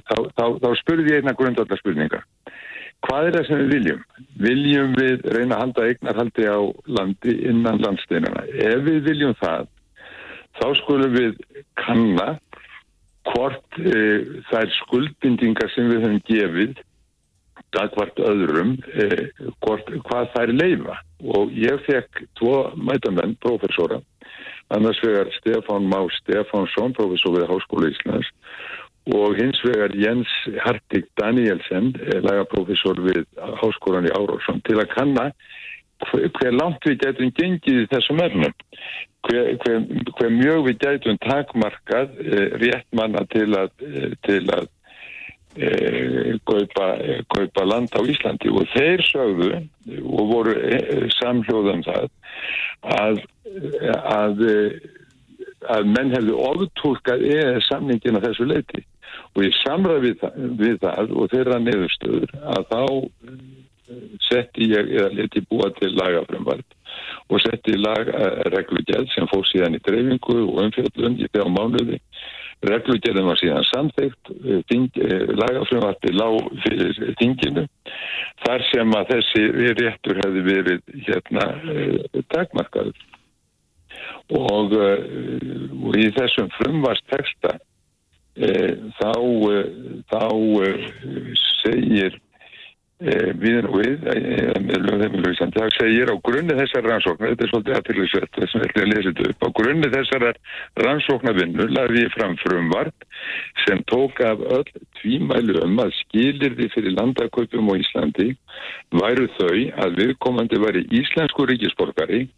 [0.09, 2.25] þá, þá, þá spurði ég einna grundallar spurningar.
[3.07, 4.03] Hvað er það sem við viljum?
[4.43, 6.59] Viljum við reyna að halda eignarhaldi á
[6.99, 8.45] landi innan landsteinana?
[8.49, 9.71] Ef við viljum það,
[10.59, 11.39] þá skulum við
[11.79, 12.29] kanna
[13.29, 14.03] hvort e,
[14.51, 16.79] þær skuldbindingar sem við höfum gefið
[17.75, 19.29] dagvart öðrum eh,
[19.65, 20.97] hvort, hvað þær leifa
[21.35, 24.01] og ég fekk tvo mætamenn, professora
[24.75, 28.31] annars vegar Stefán Má Stefánsson, professor við Háskóla Íslands
[29.15, 30.31] og hins vegar Jens
[30.65, 31.95] Hartig Danielsen
[32.25, 33.25] lagaprofessor við
[33.63, 35.29] Háskólan í Árósson til að kanna
[36.05, 38.57] hver, hver langt við getum gengið í þessum örnum
[39.27, 39.87] hver, hver,
[40.19, 44.69] hver mjög við getum takmarkað eh, rétt manna til að, eh, til að
[46.47, 46.85] kaupa,
[47.35, 48.51] kaupa land á Íslandi.
[48.53, 49.49] Og þeir sögðu
[50.07, 50.53] og voru
[51.17, 52.05] samhljóðan það
[52.95, 53.19] að,
[54.13, 54.45] að,
[55.75, 58.85] að menn hefðu ofurtúlkað eða samningin að þessu leiti
[59.39, 60.25] og ég samræði við,
[60.59, 62.83] við það og þeirra neðustöður að þá
[64.27, 66.75] setti ég eða leti búa til lagafrömmvart
[67.29, 72.01] og setti lagreglugjald sem fór síðan í dreifingu og umfjöldun í þegar mánuði.
[72.69, 74.33] Reglugjaldin var síðan samþygt
[75.39, 77.69] lagafrömmvarti lág fyrir þinginu
[78.45, 79.45] þar sem að þessi
[79.79, 82.99] réttur hefði verið hérna eh, takmarkaður.
[84.29, 85.05] Og, eh,
[85.79, 87.68] og í þessum frumvarsteksta eh,
[88.39, 89.13] þá,
[89.51, 89.69] eh,
[90.11, 90.25] þá
[90.63, 90.89] eh,
[91.59, 92.19] segir
[93.03, 98.39] eh, við og við eh, það segir á grunni þessar rannsóknar þetta er svolítið aðtillisvett
[98.39, 100.27] þess að við ætlum að lesa þetta upp á grunni þessar
[100.87, 103.09] rannsóknarvinnu lagði ég fram frumvart
[103.67, 104.69] sem tók af öll
[105.01, 108.29] tvímælu um að skilirði fyrir landakaupum á Íslandi
[108.95, 112.29] væru þau að viðkomandi væri íslensku ríkisborgari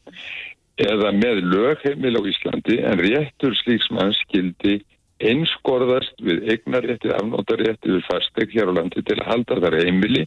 [0.81, 4.81] eða með lögheimil á Íslandi en réttur slíksmann skildi
[5.21, 10.27] einskorðast við eignarétti, afnótarétti við fastegn hér á landi til að halda þar heimili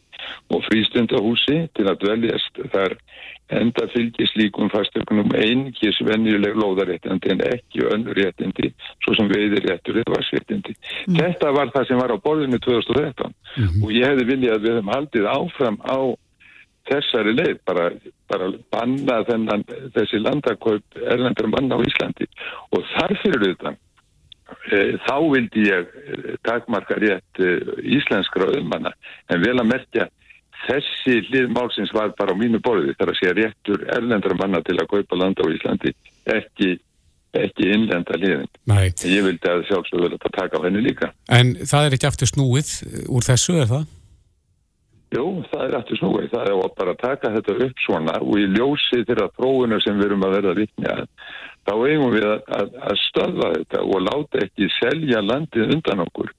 [0.54, 2.96] og frístundahúsi til að dveljast þar
[3.54, 8.70] enda fylgir slíkum fastegnum einkis venjuleg lóðaréttindi en ekki önnur réttindi
[9.04, 10.76] svo sem veiðir réttur eða varsréttindi.
[11.12, 13.34] Þetta var það sem var á borðinu 2013
[13.82, 15.98] og ég hefði viljað að við höfum haldið áfram á
[16.88, 17.88] þessari leið, bara,
[18.28, 19.64] bara banna þennan,
[19.94, 22.28] þessi landakaup erlendur manna á Íslandi.
[22.76, 23.74] Og þarfir e,
[25.06, 27.56] þá vildi ég eh, takmarka rétt e,
[27.96, 28.94] íslenskra auðmanna.
[29.32, 30.08] En vel að merkja
[30.64, 32.96] þessi hlið málsins var bara á mínu borði.
[32.98, 35.94] Þar að segja réttur erlendra manna til að kaupa land á Íslandi
[36.34, 36.70] ekki,
[37.36, 41.12] ekki innlenda liðin Nei, ég vildi að sjálfsögðu vel að taka á henni líka.
[41.28, 42.72] En það er ekki aftur snúið
[43.12, 43.86] úr þessu, er það?
[45.14, 46.30] Jú, það er aftur snúið.
[46.32, 50.08] Það er að bara taka þetta upp svona og í ljósi þeirra prófuna sem við
[50.08, 51.04] erum að verða vitni að
[51.64, 52.73] þá eigum við að, að
[53.34, 56.30] stöðva þetta og láta ekki selja landið undan okkur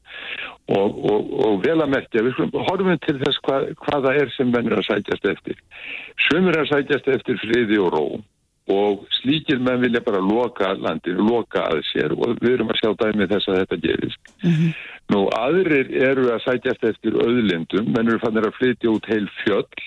[0.67, 4.31] og, og, og vel að merkja, við skulum horfum til þess hvað, hvað það er
[4.35, 5.59] sem menn er að sækjast eftir.
[6.29, 8.05] Sumir er að sækjast eftir friði og ró
[8.73, 12.93] og slíkir menn vilja bara loka landinu, loka að sér og við erum að sjá
[12.97, 14.31] dæmi þess að þetta gerist.
[15.13, 19.85] Nú aðrir eru að sækjast eftir auðlindum, menn eru fannir að flytja út heil fjöll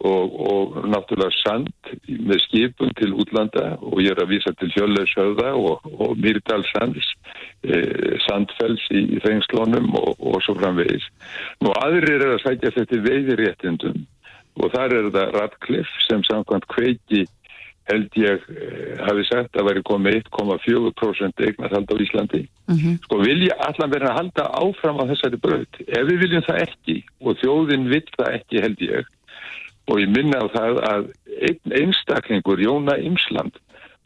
[0.00, 5.52] og, og náttúrulega sand með skipum til útlanda og ég er að vísa til Hjölleishöfða
[5.58, 7.10] og, og Mýrdalsands,
[7.68, 11.04] eh, Sandfells í, í þengslónum og, og svo framvegis.
[11.60, 14.00] Nú aðrir eru að sækjast eftir veiðiréttindum
[14.60, 17.26] og þar er það Radcliffe sem samkvæmt kveiki
[17.90, 22.42] held ég eh, hafi sagt að væri komið 1,4% eignarhald á Íslandi.
[23.04, 25.80] Sko vilja allan verið að halda áfram á þessari braut.
[25.86, 29.08] Ef við viljum það ekki og þjóðin vill það ekki held ég
[29.90, 31.08] og ég minna á það að
[31.48, 33.58] einn einstaklingur, Jóna Imsland,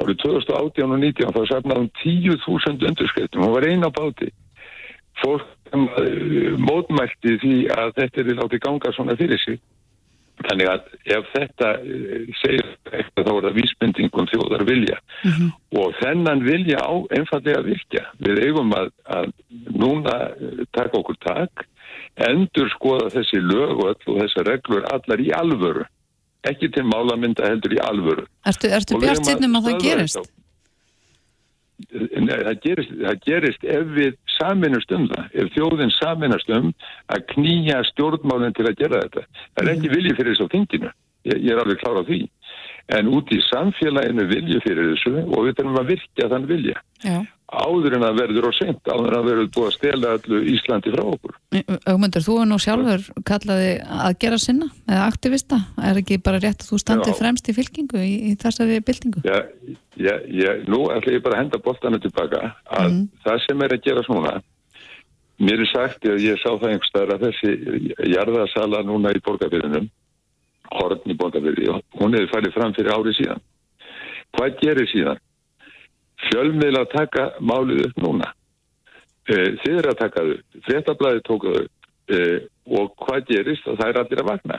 [0.02, 3.44] árið 2018 og 19 þá safnaði um 10.000 underskreitum.
[3.44, 4.30] Hún var eina á báti.
[5.22, 9.60] Fólk uh, mótmælti því að þetta er látið ganga svona fyrir sig
[10.42, 14.96] Þannig að ef þetta eh, segir eitthvað þá er það vísbendingum þjóðar vilja
[15.78, 18.02] og þennan vilja á einfallega virkja.
[18.18, 19.30] Við eigum að, að
[19.70, 21.64] núna eh, taka okkur tak,
[22.28, 25.84] endur skoða þessi lög og öll og þessar reglur allar í alvöru.
[26.44, 28.26] Ekki til málamynda heldur í alvöru.
[28.46, 30.18] Ertu, ertu bjart sinnum að það gerist?
[30.20, 30.40] þetta.
[32.22, 36.68] Nei, það gerist, það gerist ef við saminust um það, ef þjóðin saminast um
[37.10, 39.24] að knýja stjórnmálinn til að gera þetta.
[39.56, 40.92] Það er ekki vilji fyrir þessu á þinginu,
[41.26, 42.20] ég, ég er alveg klár á því.
[42.94, 46.84] En út í samfélaginu vilji fyrir þessu og við þurfum að virkja þann vilja.
[47.02, 47.18] Já.
[47.44, 50.92] Áður en að verður og seint, áður en að verður búið að stela allu Íslandi
[50.94, 51.34] frá okkur.
[51.92, 55.58] Ögmundur, þú er nú sjálfur kallaði að gera sinna eða aktivista,
[55.90, 57.18] er ekki bara rétt að þú standið Já.
[57.20, 59.22] fremst í fylkingu í, í þessari byltingu?
[59.28, 59.44] Já,
[60.00, 63.86] já, já, nú ætla ég bara að henda boltanu tilbaka að það sem er að
[63.90, 64.34] gera svona
[65.38, 69.88] mér er sagt að ég sá það einhverstaðar að þessi jarðasala núna í borgarbyrðinum
[70.74, 73.42] horn í borgarbyrði hún hefur fælið fram fyrir árið síðan
[74.34, 75.22] hvað gerir síðan?
[76.28, 78.32] Fjölmiðla að taka málið upp núna
[79.24, 81.60] Eh, þið er að taka þau upp fréttablaði tók þau
[82.12, 82.40] eh,
[82.76, 84.58] og hvað gerist og það er allir að vakna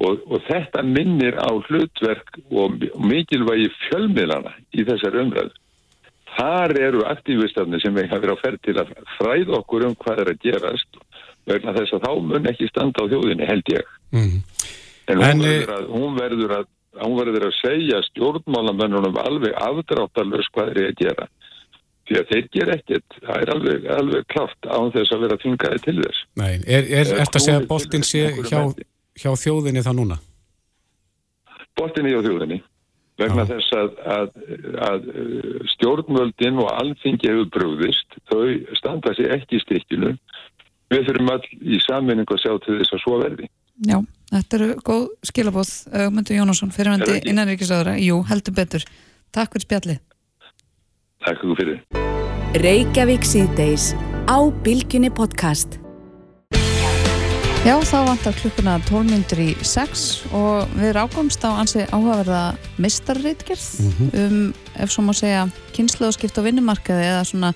[0.00, 5.54] og, og þetta minnir á hlutverk og mi- og mikilvægi fjölmiðlana í þessar umræðu.
[6.34, 8.90] Þar eru aktífistafni sem við hafa verið á ferð til að
[9.20, 11.00] fræða okkur um hvað er að gerast
[11.46, 13.96] vegna þess að þá mun ekki standa á þjóðinni held ég.
[14.10, 14.36] Mm.
[15.10, 16.68] En hún, En, eh, verður, að, hún, verður, að,
[17.04, 21.28] hún verður að segja stjórnmálamennunum alveg afdráttalus hvað er að gera.
[22.10, 25.84] Því að þeir gera ekkert, það er alveg, alveg klart án þess að vera þvingaði
[25.84, 26.24] til þess.
[26.40, 28.60] Nei, er, er, Eh, er að segja að til sé hjá,
[29.22, 30.18] hjá þjóðinni þá núna?
[31.78, 32.60] Bottinni á þjóðinni
[33.20, 33.50] vegna Já.
[33.52, 34.30] þess að, að,
[34.88, 38.46] að uh, stjórnvöldin og alþingi hefur brúðist, þau
[38.78, 40.14] standa sér ekki í stikkinu.
[40.90, 43.50] Við þurfum all í sammenningu að sjá til þess að svo verði.
[43.86, 43.98] Já,
[44.30, 45.72] þetta eru góð skilabóð
[46.70, 47.32] Er fyrirvendi það ekki?
[47.34, 48.86] innanríkisáðara Jú, heldur betur.
[49.34, 50.00] Takk fyrir spjallið.
[51.26, 51.84] Takk fyrir.
[52.64, 53.92] Reykjavík síðdeis
[54.26, 55.78] á Bylgjunni podcast.
[57.60, 63.66] Já, þá vantar klukkuna 12 myndur í 6 og við rákumst á ansi áhugaverða mistarreitgerð
[64.16, 64.38] um,
[64.80, 65.42] ef svo má segja,
[65.76, 67.52] kynnslóðskipt á vinnumarkaði eða svona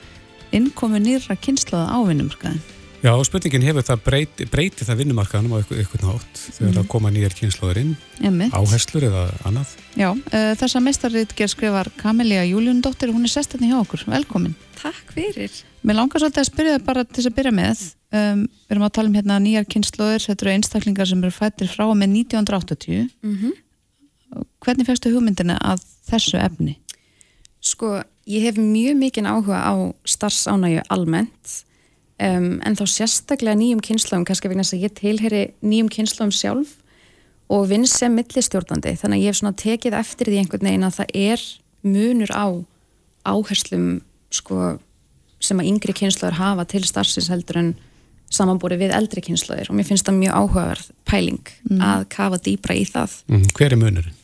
[0.53, 2.74] innkomu nýra kynnslóða á vinnumarkaði.
[3.05, 6.87] Já, og spurningin hefur það breyti, breyti það vinnumarkaðanum á ykkur, ykkur nátt þegar það
[6.95, 7.91] koma nýjar kynnslóður inn,
[8.25, 8.55] Emmitt.
[8.57, 9.75] áherslur eða annað.
[10.01, 14.07] Já, uh, þessa mistarreitgerð skrifar Kamelia Júliundóttir, hún er sestinni hjá okkur.
[14.09, 14.55] Velkomin.
[14.79, 15.59] Takk fyrir.
[15.85, 17.83] Mér langar svolítið að spyrja þig bara til þess að byrja með.
[18.15, 21.71] Um, við erum að tala um hérna nýjar kynnslóðir, þetta eru einstaklingar sem eru fættir
[21.75, 23.13] frá og með 1980.
[23.21, 23.53] Mm
[24.65, 26.79] Hvernig fegstu hugmyndina að þessu efni?
[27.63, 29.75] Sko, ég hef mjög mikinn áhuga á
[30.09, 31.53] starfsánægju almennt
[32.23, 36.75] um, en þá sérstaklega nýjum kynnslóðum, kannski vegna þess að ég tilheri nýjum kynnslóðum sjálf
[37.53, 40.99] og vinn sem millistjórnandi, þannig að ég hef svona tekið eftir því einhvern veginn að
[41.01, 41.43] það er
[41.85, 42.47] munur á
[43.29, 43.89] áherslum
[44.35, 44.79] sko,
[45.45, 47.75] sem að yngri kynnslóður hafa til starfsins heldur en
[48.35, 51.51] samanbúri við eldri kynnslóðir og mér finnst það mjög áhugaverð pæling
[51.85, 54.17] að kafa dýbra í það Mm, hver er munurinn?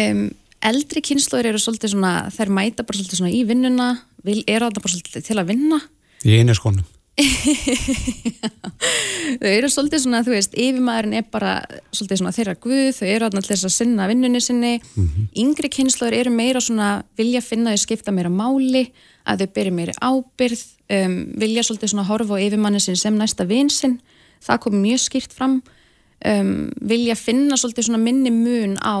[0.00, 0.22] um,
[0.64, 3.88] eldri kynnslóður eru svolítið svona, þær mæta bara svolítið svona í vinnuna,
[4.24, 5.80] vil, eru þarna bara svolítið til að vinna.
[6.24, 6.86] Í einu skónum.
[9.40, 11.52] Þau eru svolítið svona, þú veist, yfirmaðurinn er bara
[11.94, 14.72] svolítið svona þeirra guð, þau eru til þess að sinna vinnunni sinni.
[15.40, 16.88] Yngri kynnslóður eru meira svona,
[17.18, 18.86] vilja finna þau skipta meira máli,
[19.30, 20.64] að þau byrja meira ábyrð,
[20.98, 23.96] um, vilja svolítið svona horfa á yfirmannin sin sem næsta vinsinn.
[24.44, 25.54] Það kom mjög skýrt fram.
[26.24, 28.96] Um, vilja finna svolítið svona minni mun á,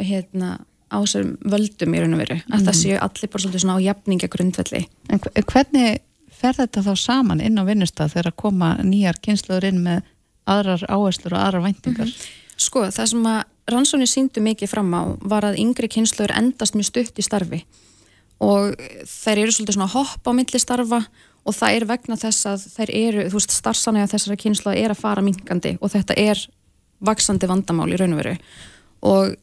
[0.00, 0.56] hérna,
[0.88, 2.36] á þessum völdum í raun og veru.
[2.48, 4.82] Að það séu allir bara svolítið svona á jafninga grundvelli.
[5.12, 5.98] En hve- hvernig
[6.38, 10.02] fer þetta þá saman inn á vinnustaf þegar að koma nýjar kynnslóður inn með
[10.48, 12.12] aðrar áherslur og aðrar væntingar?
[12.58, 16.88] Sko, það sem að rannsóknir síndu mikið fram á var að yngri kynnslóður endast mjög
[16.90, 17.62] stutt í starfi.
[18.44, 21.02] Og þær eru svolítið svona hopp á milli starfa
[21.48, 25.02] og það er vegna þess að þær eru, þú veist, starfsanega þessara kynnslóða er að
[25.02, 26.42] fara minkandi og þetta er
[27.04, 29.36] vaksandi vandamál í raun og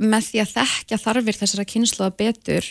[0.00, 2.68] með því að þekka þarfir þessara kynnslóða betur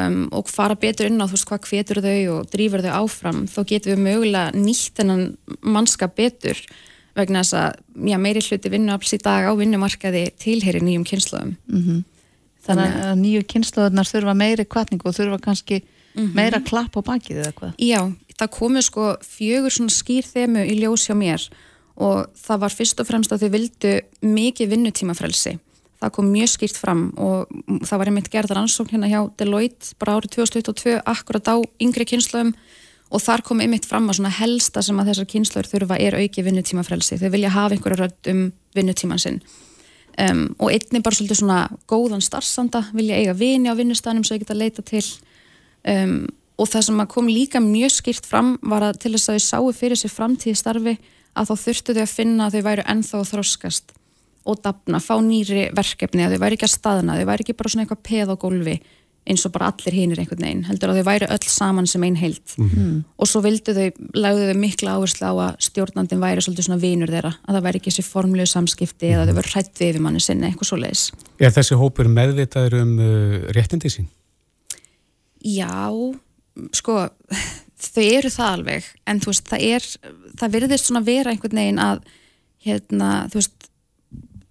[0.00, 3.44] um, og fara betur inn á þú veist hvað hvetur þau og drýfur þau áfram
[3.50, 5.24] þá getum við mögulega nýtt þennan
[5.62, 6.60] mannskap betur
[7.16, 11.56] vegna þess að já, meiri hluti vinnuafls í dag á vinnumarkaði tilheyri nýjum kynnslóðum
[12.66, 15.84] Þannig að nýju kynnslóðunar þurfa meiri kvartningu og þurfa kannski
[16.34, 17.76] meira klapp á bakið eða hvað?
[17.78, 18.00] Já,
[18.40, 21.46] það komu sko fjögur svona skýr þemu í ljós hjá mér
[21.96, 23.92] og það var fyrst og fremst að þau vildu
[24.24, 25.56] mikið vinnutímafrelsi.
[26.00, 27.52] Það kom mjög skýrt fram og
[27.88, 32.52] það var einmitt gerðar ansókn hérna hjá Deloitte bara árið 2022 akkurat á yngri kynnslöðum
[33.06, 36.44] og þar kom einmitt fram að svona helsta sem að þessar kynnslöður þurfa er auki
[36.44, 37.20] vinnutímafrelsi.
[37.20, 38.42] Þau vilja hafa einhverju rödd um
[38.76, 39.40] vinnutíman sinn.
[40.16, 44.44] um, og einnig bara svolítið svona góðan starfsanda, vilja eiga vini á vinnustæðanum sem þau
[44.44, 45.04] geta leita til
[45.84, 46.26] um,
[46.56, 49.72] og það sem kom líka mjög skýrt fram var að til þess að þau sáu
[49.76, 50.96] fyrir sér framtíði starfi
[51.36, 53.92] að þá þurftu þau að finna að þau væru ennþá þróskast
[54.46, 57.72] og dapna, fá nýri verkefni að þau væri ekki að staðna, þau væri ekki bara
[57.72, 58.76] svona eitthvað peð á gólfi
[59.26, 62.14] eins og bara allir hinir einhvern veginn, heldur að þau væri öll saman sem einn
[62.20, 63.04] heild Mhm.
[63.18, 67.10] og svo vildu þau, lagðu þau mikla áherslu á að stjórnandin væri svolítið svona vinur
[67.10, 70.46] þeirra að það væri ekki þessi formlegu samskipti eða þau verið hrætt við manni sinni,
[70.46, 71.02] eitthvað svo leiðis
[71.42, 74.06] Er þessi hópur meðvitaður um uh, réttindi sín?
[75.42, 75.90] Já,
[76.74, 76.96] sko
[77.92, 79.88] þau eru það alveg en þú veist, það er,
[80.40, 82.04] það virðist svona vera einhvern veginn að
[82.66, 83.68] hérna, þú veist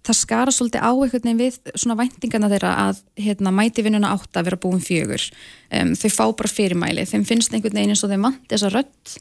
[0.06, 4.38] það skara svolítið á einhvern veginn við svona væntingarna þeirra að hérna, mæti vinnuna átt
[4.38, 5.28] að vera búin fjögur.
[5.70, 9.14] Um, þau fá bara fyrirmæli, þeim finnst einhvern veginn eins og þeim vant þessa rödd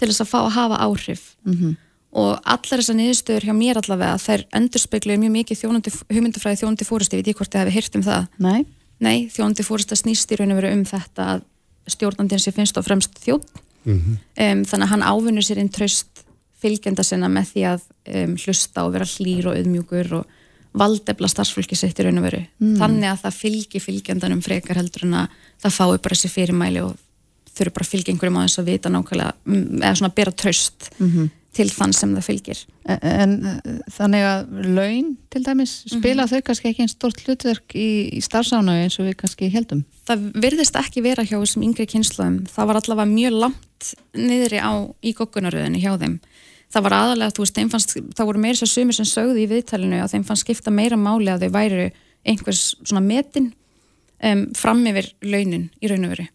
[0.00, 1.30] til þess að fá að hafa áhrif.
[1.46, 1.78] Mhm.
[2.10, 7.14] og allar þessar niðurstöður hjá mér allavega þær endurspeglu mjög mikið þjónandi, hugmyndafræði þjónandi fórusti,
[7.14, 8.24] ég veit ég hvort þið hefði heyrt um það.
[8.42, 8.64] Nei,
[9.00, 11.44] Nei, þjónandi fórist að snýst í raun og veru um þetta að
[11.90, 13.48] stjórnandinn sé finnst á fremst þjótt
[13.88, 16.24] um, þannig að hann ávinnur sér inn tröst
[16.62, 17.86] fylgjenda sinna með því að
[18.22, 20.38] um, hlusta og vera hlýr og auðmjúkur og
[20.80, 22.44] valdefla starfsfólki sitt í raun og veru.
[22.78, 26.94] Þannig að það fylgi fylgjendanum frekar heldur en að það fái bara þessi fyrirmæli og
[27.50, 30.90] þurfi bara að fylgja einhverjum á þess að vita nákvæmlega mm, eða svona bera tröst
[31.50, 32.60] til þann sem það fylgir.
[32.86, 37.74] En, en uh, þannig að laun til dæmis, spila þau kannski ekki einn stort hlutverk
[37.74, 41.86] í, í starfsánu eins og við kannski heldum það virðist ekki vera hjá þessum yngri
[41.90, 46.16] kynsluðum það var allavega mjög langt niðri á í goggunaröðinu hjá þeim
[46.70, 49.48] það var aðalega, þú veist, þeim fannst það voru meira svo sumir sem sögðu í
[49.50, 51.86] viðtalinu að þeim fannst skipta meira máli að þau væru
[52.28, 53.52] einhvers svona metin
[54.22, 56.26] um, fram yfir launin í raun og veru.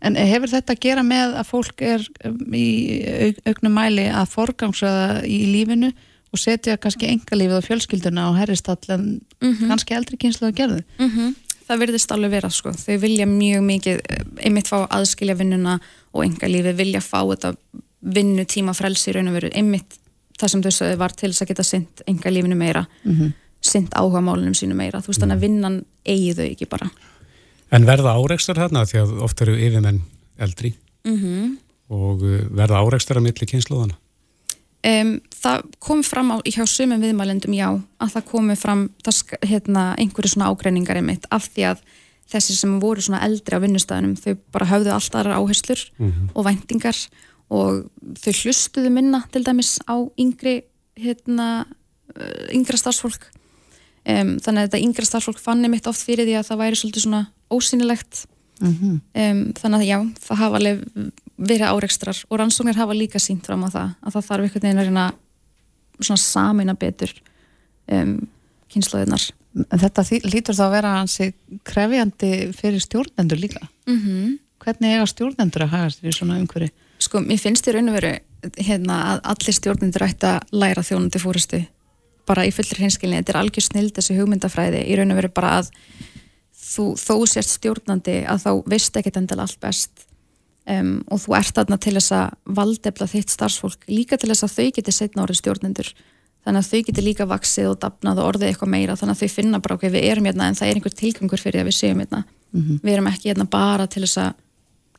[0.00, 2.06] En hefur þetta að gera með að fólk er
[2.56, 2.68] í
[3.26, 5.92] auk, auknum mæli að forgangsraða í lífinu
[6.30, 9.06] og setja kannski engalífið og fjölskylduna á herristall en
[9.40, 10.82] kannski eldri kynslu að gerðu?
[10.98, 11.32] mm
[11.70, 12.72] það virðist alveg vera sko.
[12.74, 14.00] Þau vilja mjög mikið
[14.42, 15.76] einmitt fá að aðskilja vinnuna
[16.10, 17.52] og enga lífi vilja fá þetta
[18.00, 19.98] vinnu tíma frelsi í raun og veru einmitt
[20.40, 23.32] það sem þau var til þess að geta sint enga lífinu meira mm -hmm.
[23.60, 25.00] sint áhuga málunum sínu meira.
[25.00, 26.90] Þú veist þannig að vinnan eigi þau ekki bara.
[27.70, 30.02] En verða áreikstar þarna því að oft eru yfirmenn
[30.38, 30.74] eldri.
[31.04, 31.58] Mm
[31.90, 33.96] og uh, verða áreikstar að milli kynsluðana?
[34.86, 37.68] Um, það kom fram á, hjá sumum viðmælendum já,
[38.00, 41.82] að það komi fram það, hérna, einhverju svona ágreiningar einmitt af því að
[42.30, 45.82] þessi sem voru svona eldri á vinnustæðinum, þau bara höfðu allt aðrar áherslur
[46.32, 50.60] og væntingar og þau hlustuðu minna til dæmis á yngri
[51.00, 51.66] hérna,
[52.14, 56.50] uh, yngra starfsfólk um, þannig að þetta yngra starfsfólk fann einmitt oft fyrir því að
[56.50, 58.22] það væri svolítið svona ósýnilegt
[58.60, 63.64] um, þannig að já, það hafa alveg verið árekstrar og rannsóknir hafa líka sínt fram
[63.64, 65.06] á það að það þarf einhvern veginn að reyna
[66.00, 67.14] svona samina betur
[67.90, 68.16] um,
[68.70, 71.32] kynslaðunar þetta hlýtur þá að vera hansi
[71.66, 73.66] krefjandi fyrir stjórnendur líka.
[73.86, 74.38] mm -hmm.
[74.60, 76.68] Hvernig eiga stjórnendur að haga sér í svona umhverju?
[77.00, 78.14] Sko, mér finnst í raun og veru
[78.60, 81.60] hérna, að allir stjórnendur ætti að læra þjónandi fórustu
[82.28, 85.56] bara í fullri hinskilni, þetta er algjör snild þessi hugmyndafræði, í raun og veru bara
[85.60, 85.72] að
[86.70, 90.06] þú, þó sért stjórnandi að þá veist ekkert endal allt best.
[90.70, 94.52] Um, og þú ert þarna til þess að valdefla þitt starfsfólk líka til þess að
[94.58, 95.88] þau geti setna orðið stjórnendur.
[96.44, 99.34] Þannig að þau geti líka vaksið og dafnað og orðið eitthvað meira, þannig að þau
[99.34, 102.04] finna bara ok, við erum hérna en það er einhver tilgangur fyrir að við séum
[102.04, 102.22] hérna.
[102.84, 104.38] Við erum ekki hérna bara til þess að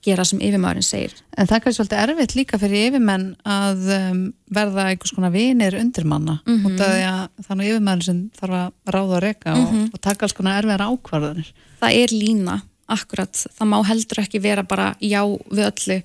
[0.06, 1.14] gera sem yfirmaðurinn segir.
[1.38, 4.22] En það er svolítið erfitt líka fyrir yfirmenn að um,
[4.54, 6.66] verða einhvers konar vinir undirmanna mm -hmm.
[6.66, 10.26] út af því að þannig yfirmenn sem þarf að ráða að reka og, og taka
[10.26, 11.54] alls konar erfiðar ákvarðanir.
[11.82, 13.46] það er lína, akkurat.
[13.58, 15.22] Það má heldur ekki vera bara já
[15.52, 16.02] við öllu.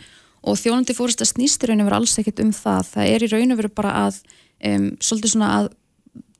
[0.46, 2.82] Og þjónandi fórist að snýst í raun og veru alls ekkert um það.
[2.94, 4.20] Það er í raun og veru bara að
[4.64, 5.72] um, svolítið svona að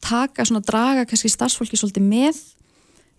[0.01, 2.37] taka svona draga kannski starfsfólki svolítið með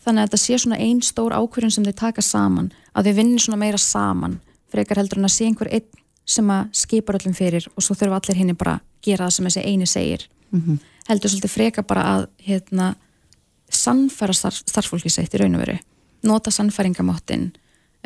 [0.05, 3.39] þannig að þetta sé svona ein stór ákvörðun sem þau taka saman, að þau vinni
[3.43, 4.39] svona meira saman,
[4.71, 8.19] frekar heldur en að sé einhver einn sem að skipar öllum fyrir og svo þurfa
[8.19, 10.25] allir henni bara að gera það sem þessi eini segir.
[11.07, 12.95] Heldur svolítið frekar bara að hérna,
[13.71, 15.77] sannfæra starf, starfsfólki sitt í raun og veru.
[16.23, 17.51] Nota sannfæringamáttin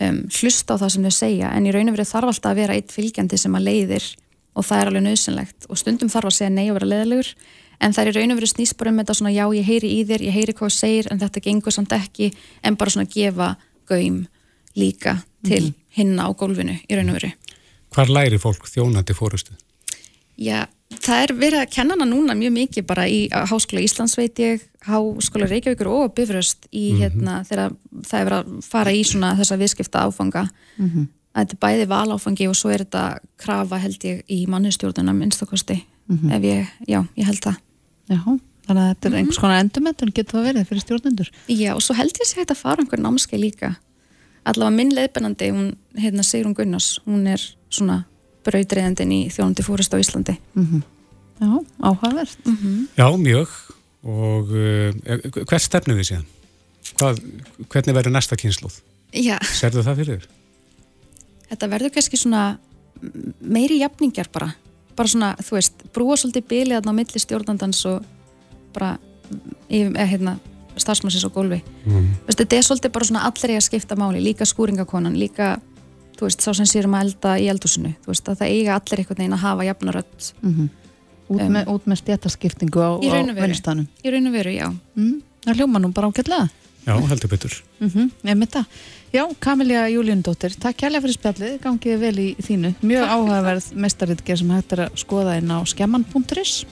[0.02, 2.62] um, hlusta á það sem þau segja en í raun og veru þarf alltaf að
[2.62, 4.06] vera eitt fylgjandi sem að leiðir
[4.54, 7.34] og það er alveg nöðsynlegt og stundum þarf að segja nei og vera leiðilegur
[7.82, 9.92] en það er í raun og veru snýst bara um þetta svona já ég heyri
[9.98, 12.32] í þér, ég heyri hvað þú segir en þetta gengur samt ekki
[12.64, 13.56] en bara svona gefa
[13.90, 14.26] gaum
[14.78, 17.32] líka til hinna á gólfinu í raun og veru.
[17.92, 19.56] Hvar læri fólk þjónandi fórustu?
[20.40, 20.66] Já,
[21.04, 24.62] það er verið að kenna hana núna mjög mikið bara í Háskóla Íslands veit ég,
[24.88, 27.76] Háskóla Reykjavíkur og Bifröst í hérna þegar
[28.08, 30.46] það er verið að fara í svona þessa viðskipta áfanga.
[31.32, 33.04] Að þetta er bæði valáfangi og svo er þetta
[33.40, 37.60] krafa held ég í mannustjórnuna minnstakosti ef ég, já, ég held það
[38.12, 38.20] Já,
[38.68, 41.32] þannig að þetta er einhvers konar endurmentun getur það verið fyrir stjórnendur?
[41.52, 43.70] Já, og svo held ég sér hægt að fara einhver námskeið líka.
[44.48, 45.68] Allavega minn leiðbennandi hún,
[46.02, 48.02] hérna Sigrun Gunnars, hún er svona
[48.46, 50.36] brautriðandin í þjónandi fórist á Íslandi.
[51.42, 51.52] Já,
[51.82, 52.38] áhugavert.
[52.98, 53.54] Já, mjög.
[54.02, 56.28] Og uh, hvert stefnum við síðan?
[56.98, 57.20] Hvað,
[57.70, 58.80] hvernig verður næsta kynsluð?
[59.14, 60.30] Já, Serðu það fyrir þér?
[61.52, 62.42] þetta verður kannski svona
[63.44, 64.54] meiri jafningjar bara
[65.02, 68.06] bara svona, þú veist, brúa svolítið bilið þarna á milli stjórnandans og
[68.76, 68.94] bara
[69.72, 70.38] eða, hérna,
[70.80, 71.62] starfsmannsins á gólfi.
[71.86, 72.12] Mm.
[72.28, 75.56] Veist, þetta er svolítið bara svona allir eiga að skipta máli líka skúringakonan, líka
[76.20, 77.96] þú veist, sá sem sér um að elda í eldhúsinu.
[78.06, 80.70] Þú veist, að það eiga allir einhvern veginn að hafa jafnarödd út,
[81.32, 84.66] Um, með, út með stjættaskiptingu á, á og vinnustanum í raun og veru, já.
[85.00, 86.50] Mm, Það hljóma nú bara ágætlega
[86.86, 87.64] Já, heldur betur.
[87.80, 88.66] mm -hmm,
[89.12, 92.76] Já, Kamilja Júlíundóttir takk kærlega fyrir spjallið, gangið vel í þínu.
[92.82, 96.66] Mjög áhugaverð mestaritger sem hægt er að skoða inn á skemman.is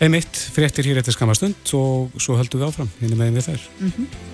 [0.00, 3.60] Einmitt, fréttir hér eftir skamastund og svo höldum við áfram, hérna megin við þær.
[3.78, 4.29] Vertu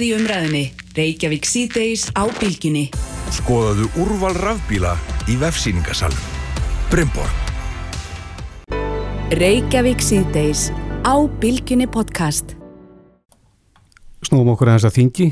[0.00, 0.62] með í umræðinni.
[0.96, 2.86] Reykjavík síðdeis á bylginni.
[3.36, 4.94] Skoðaðu úrval rafbíla
[5.28, 6.22] í vefsýningasalum.
[6.88, 7.36] Brimborg.
[9.36, 10.70] Reykjavík síðdeis
[11.04, 12.56] á bylginni podcast.
[14.24, 15.26] Snúum okkur aðeins að þingi.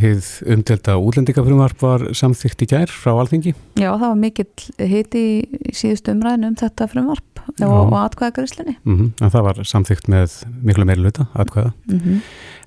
[0.00, 3.52] Hið umdelta útlendingafrumvarp var samþygt í gær frá alþingi.
[3.76, 7.66] Já, það var mikill hiti í síðustu umræðinu um þetta frumvarp Já.
[7.66, 11.72] og, og atkvæðagrislinni Mm En það var samþygt með miklu meiri luta, atkvæða.
[11.90, 12.20] mm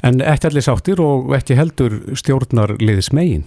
[0.04, 3.46] En ekki allir sáttir og ekki heldur stjórnar liðis megin.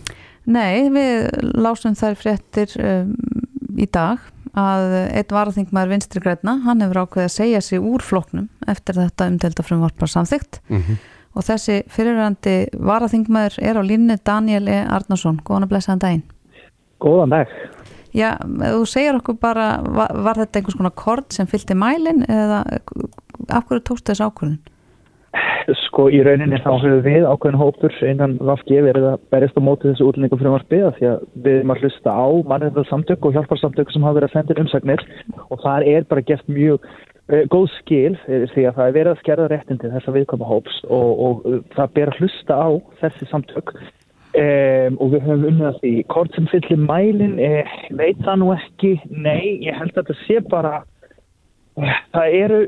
[0.48, 1.28] Nei, við
[1.60, 3.12] lásum þær fréttir um,
[3.76, 4.22] í dag
[4.58, 9.28] að einn varaþingmaður vinstri græna, hann hefur ákveðið að segja sig úr flokknum eftir þetta
[9.28, 10.98] umdelda frumvarp var samþygt Mm
[11.38, 14.80] og þessi fyrirrandi varaþingmaður er á línni Daniel E.
[14.82, 16.24] Arnarsson góðan að blessaðan daginn.
[17.02, 17.52] Góðan dag.
[18.16, 22.64] Já, þú segir okkur bara, var, var þetta einhvers konar kord sem fylgdi mælin eða
[23.52, 24.58] af hverju tókstu þessu ákvörðun?
[25.84, 29.90] Sko í rauninni þá höfum við ákveðin hópur innan VFG verið að berjast á móti
[29.90, 34.06] þessu útlendingum frumvarpi af því að við erum að hlusta á mannreitnarsamtök og hjálparsamtök sem
[34.06, 35.04] hafa verið að senda umsagnir
[35.48, 39.22] og þar er bara gert mjög uh, góð skil því að það er verið að
[39.22, 42.68] skerða réttindi þessa viðkvæma hóps og, og uh, það ber að hlusta á
[43.02, 43.74] þessi samtök.
[44.38, 45.92] Um, og við höfum unnið að því.
[46.12, 50.42] Hvort sem fyllir mælin eh, veit það nú ekki, nei ég held að þetta sé
[50.52, 50.74] bara
[51.80, 52.60] eh, það eru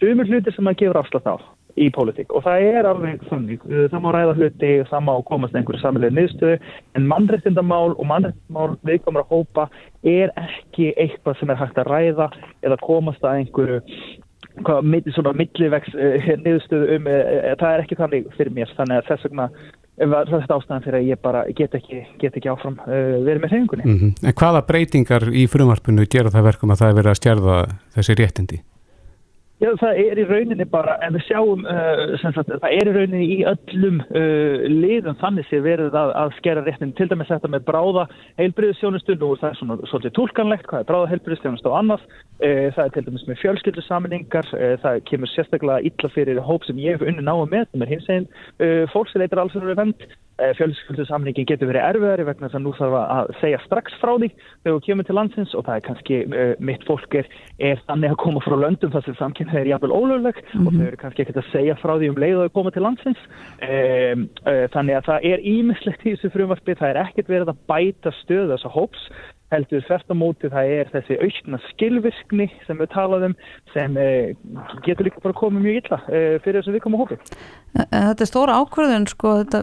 [0.00, 3.88] sumur hluti sem maður gefur afslátt á í pólitík og það er alveg þannig, Eh,
[3.90, 6.58] það má ræða hluti það má komast einhverju samlega niðurstöðu
[6.96, 9.64] en mannrettindamál og mannrettindamál viðkomur að hópa
[10.06, 12.28] er ekki eitthvað sem er hægt að ræða
[12.62, 13.80] eða komast að einhverju
[14.66, 19.10] hvað, svona millivegs uh, niðurstöðu um, uh, það er ekki þannig fyrir mér þannig að
[19.10, 19.48] þess vegna
[20.12, 23.54] var þetta ástæðan fyrir að ég bara get ekki, get ekki áfram uh, verið með
[23.54, 23.84] hreyfingunni.
[23.96, 24.14] -hmm.
[24.28, 27.60] En hvaða breytingar í frumvarpinu gera það verkum að það er verið að stjærða
[27.96, 28.62] þessi réttindi?
[29.56, 33.28] Já, það er í rauninni bara, en við sjáum, uh, sagt, það er í rauninni
[33.32, 37.64] í öllum uh, liðum þannig sé verið að, að skera réttin, til dæmis þetta með
[37.70, 38.04] bráða
[38.36, 42.82] heilbriðisjónustu, nú er það svona svolítið tólkanlegt, hvað er bráða heilbriðisjónustu og annað, uh, það
[42.84, 47.24] er til dæmis með fjölskyldusaminningar, uh, það kemur sérstaklega illa fyrir hóp sem ég unni
[47.24, 48.30] náðu með, sem er hins eginn,
[48.60, 50.08] uh, fólk sem leitar alls fyrir vend,
[50.40, 54.30] uh, fjölskyldusamningin getur verið erfiðari vegna þess að nú þarf að segja strax frá því
[54.32, 57.30] þegar þú kemur til landsins og það er kannski uh, mitt fólk er,
[57.70, 61.00] er þannig að koma frá löndum þar sem samkynna er jafnvel ólögleg og þau eru
[61.02, 63.24] kannski ekkert að segja frá því um leið og þau koma til landsins.
[63.66, 67.64] Um, uh, þannig að það er ímislegt í þessu frumvarpi, það er ekkert verið að
[67.70, 69.08] bæta stöðu þessa hóps
[69.54, 73.36] heldur þvert á móti það er þessi aukna skilvirkni sem við talaðum
[73.74, 74.32] sem uh,
[74.86, 77.18] getur líka bara komið mjög illa uh, fyrir þessum við komum hópi.
[77.76, 79.62] Þetta er stóra ákvörðun, sko, þetta,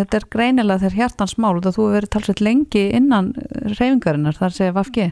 [0.00, 3.32] þetta er greinilega þegar hjartans mál og þú hefur verið talsveit lengi innan
[3.74, 5.10] reyfingarinnar, þar segja Vafgi.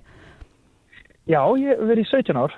[1.31, 2.55] Já, ég hef verið í 17 ár.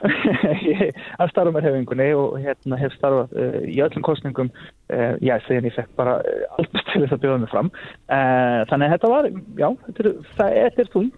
[1.21, 5.67] Að starfa með hefingunni og hérna hef starfað uh, í öllum kostningum uh, já, þegar
[5.69, 7.69] ég fekk bara uh, allt til þess að bjóða mig fram.
[8.09, 9.29] Þannig að þetta var,
[9.61, 11.11] já, þetta er, það er, uh,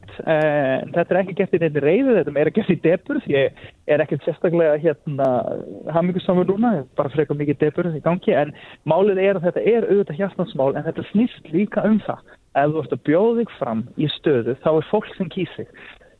[0.96, 4.26] þetta er ekki gert í nefnir reyðu, þetta er gert í deburð ég er ekkert
[4.26, 5.28] sérstaklega hérna
[5.94, 8.50] hamingusamur núna, bara frekar mikið deburð í gangi, en
[8.90, 12.26] málið er að þetta er auðvitað hjartansmál, en þetta snýst líka um það,
[12.58, 15.70] ef þú ert að bjóða þig fram í stöðu, þá er fólk sem kýsir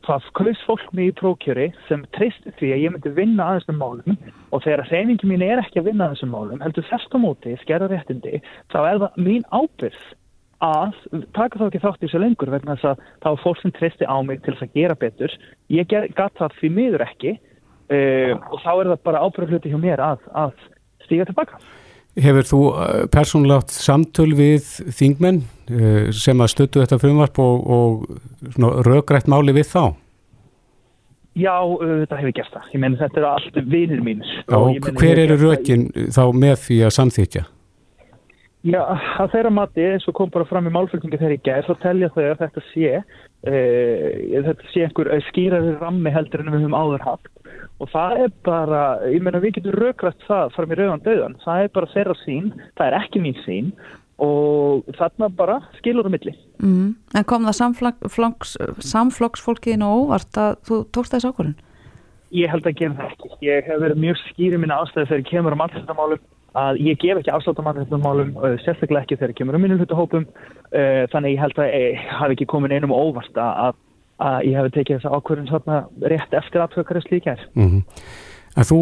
[0.07, 3.81] það kaus fólk mig í prókjöri sem treysti því að ég myndi vinna að þessum
[3.81, 4.21] málum
[4.55, 7.57] og þegar reyningi mín er ekki að vinna að þessum málum heldur þess á móti,
[7.63, 8.39] skerra réttindi
[8.71, 10.07] þá er það mín ábyrð
[10.63, 10.95] að
[11.37, 14.07] taka þá ekki þátt í þessu lengur vegna þess að það var fólk sem treysti
[14.09, 15.35] á mig til þess að gera betur.
[15.69, 20.01] Ég gatt það því miður ekki uh, og þá er það bara ábyrgluti hjá mér
[20.01, 20.55] að, að
[21.05, 21.61] stíga tilbaka.
[22.17, 24.65] Hefur þú eh, persónulegt samtöl við
[24.97, 29.83] þingmenn uh, sem að stötu þetta frumvarp og, og röggrætt máli við þá?
[31.37, 32.71] Já, þetta hefur gert það.
[32.73, 34.23] Ég menn þetta eru allt vinir mín.
[34.25, 34.57] Já,
[34.97, 37.43] hver eru röggin þá með því að samþykja?
[38.65, 38.81] Já,
[39.21, 42.09] að þeirra mati eins og kom bara fram í málflutningi þegar ég ger, þá telja
[42.15, 42.93] þau að þetta sé
[43.45, 47.33] uh, þetta sé einhver skýrari rammi heldur en við höfum áður haft
[47.77, 48.81] og það er bara,
[49.11, 52.51] ég menna við getum rökvært það fram í rauðan döðan, það er bara þeirra sín,
[52.77, 53.71] það er ekki mín sín
[54.23, 56.33] og þarna bara skilur um milli.
[56.63, 56.95] Mm.
[57.13, 58.55] En kom það samflokks,
[58.91, 61.59] samflokksfólkiðin og óvart að þú tókst þessu ákvörðun?
[62.35, 63.29] Ég held að gera það ekki.
[63.45, 66.25] Ég hef verið mjög skýrið minna ástæði þegar ég kemur á mannstættamálum
[66.57, 68.31] að ég gef ekki afslátt á mannréttindamálum
[68.63, 70.25] sérstaklega ekki þegar ég kemur á minnulhutahópum
[71.13, 73.77] þannig ég held að ég hafi ekki komin einum óvart að,
[74.17, 75.83] að ég hef tekið þessa ákvörðun svona
[76.13, 77.83] rétt eftir aðtökara slíkjær mm -hmm.
[78.57, 78.79] En þú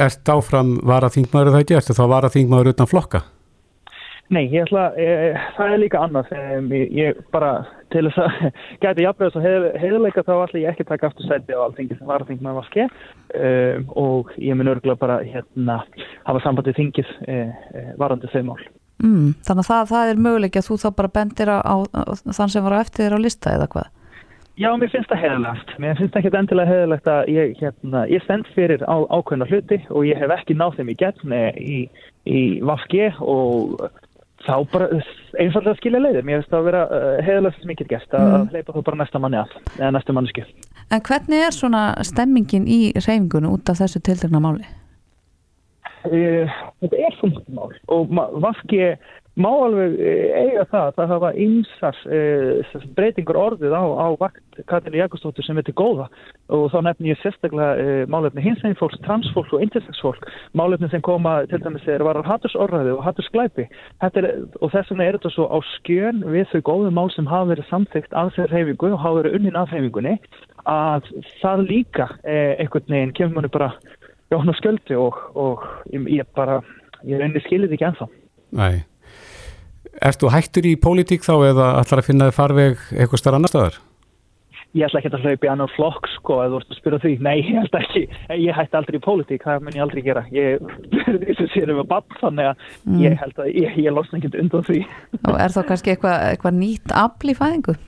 [0.00, 3.20] ert áfram varaþingmaður það ekki, ertu þá varaþingmaður utan flokka?
[4.32, 6.32] Nei, ég ætla, e, það er líka annað
[6.72, 7.52] ég, ég bara
[7.92, 8.48] til þess að
[8.84, 12.08] gæti jafnveg þess að heiðleika þá ætla ég ekki taka aftur sæti á alltingi sem
[12.08, 12.96] var að þingma var skeið
[13.42, 15.80] um, og ég mun örgulega bara hérna
[16.28, 18.58] hafa sambandið þingið uh, uh, varandi þau mál.
[18.98, 22.02] Mm, þannig að það, það er möguleik að þú þá bara bendir á, á, á
[22.34, 23.94] þann sem var á eftir þér á lista eða hvað?
[24.58, 25.68] Já, mér finnst það heiðilegt.
[25.78, 29.78] Mér finnst það ekki endilega heiðilegt að ég, hérna, ég stend fyrir á, ákveðna hluti
[29.94, 31.76] og ég hef ekki náð þeim í gegn í,
[32.26, 33.84] í Vafge og
[34.46, 34.88] þá bara
[35.38, 36.26] einfallega skilja leiðir.
[36.26, 36.82] Mér finnst það að vera
[37.74, 38.48] ég get gert að mm.
[38.52, 40.44] hleypa þú bara næsta manni að, eða næsta mannesku.
[40.88, 44.68] En hvernig er svona stemmingin í reyfingunum út af þessu tildurna máli?
[46.08, 48.92] Uh, þetta er svona mál og Vafge
[49.38, 49.94] má alveg
[50.34, 55.74] eiga það það hafa einsar uh, breytingur orðið á, á vakt Katrín Jakobsdóttur sem til
[55.78, 56.08] góða.
[56.50, 60.26] Og þá nefnir ég sérstaklega uh, málefni hinsveginn fólks, transfólk og intersexfólk
[60.58, 63.68] málefni sem koma til dæmis er varar hattursorðaði og hattursklæpi
[64.02, 67.70] og þess vegna er þetta svo á skjön við þau góðu mál sem hafa verið
[67.70, 70.18] samþygt af þeirra reyfingu og hafa verið unnin af reyfingunni
[70.68, 71.08] að
[71.38, 73.72] það líka uh, einhvern veginn kemur manni bara
[74.32, 76.60] jón og sköldi og, og ég, bara
[77.06, 78.08] ég reyni skilir ekki ennþá.
[78.58, 78.76] Nei
[80.04, 83.78] Ertu hættur í pólitík þá eða ætlar að finna þið farveg eitthvað starf annar staðar?
[84.76, 87.12] Ég ætla ekki að hlaupa í annar flokk sko eða þú ert að spyrja því.
[87.24, 88.02] Nei, ég held ekki.
[88.36, 90.24] Ég hætti aldrei í pólitík, það mun ég aldrei gera.
[90.34, 92.98] Ég verður því sem sér um að bann þannig að mm.
[93.06, 94.82] ég held að ég, ég losna ekki undan því.
[95.22, 97.78] Og er þá kannski eitthvað eitthva nýtt afl í fæðingu?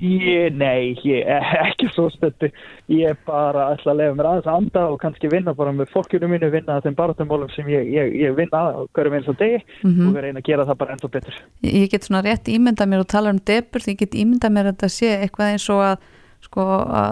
[0.00, 2.48] Ég, nei, ég er ekki svo stöndi.
[2.88, 5.90] Ég er bara ætla að lefa mér aðeins að anda og kannski vinna bara með
[5.94, 9.58] fólkjörnum mínu, vinna þeim baratumólum sem ég, ég, ég vinna að hverjum eins og degi
[9.60, 10.08] mm -hmm.
[10.08, 11.42] og reyna að gera það bara ennþá betur.
[11.62, 14.72] Ég get svona rétt ímynda mér og tala um debur, ég get ímynda mér að
[14.72, 15.96] þetta sé eitthvað eins og að
[16.40, 16.62] sko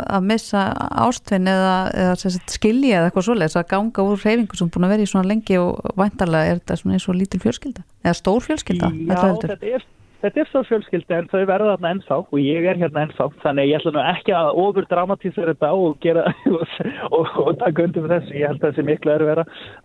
[0.09, 0.63] að missa
[1.05, 5.05] ástfinn eða, eða skilja eða eitthvað svoleiðis að ganga úr reyfingu sem búin að vera
[5.05, 8.89] í svona lengi og vantarlega er þetta svona eins og lítil fjölskylda eða stór fjölskylda.
[8.89, 9.79] Já,
[10.23, 13.69] þetta er svo fjölskyldi en þau verða þarna ennþá og ég er hérna ennþá þannig
[13.71, 16.25] ég ætla nú ekki að ofur dramatísera þetta og gera
[16.59, 16.65] og,
[17.11, 18.35] og, og taka undir með þessu.
[18.39, 19.45] Ég held að það sé miklu að vera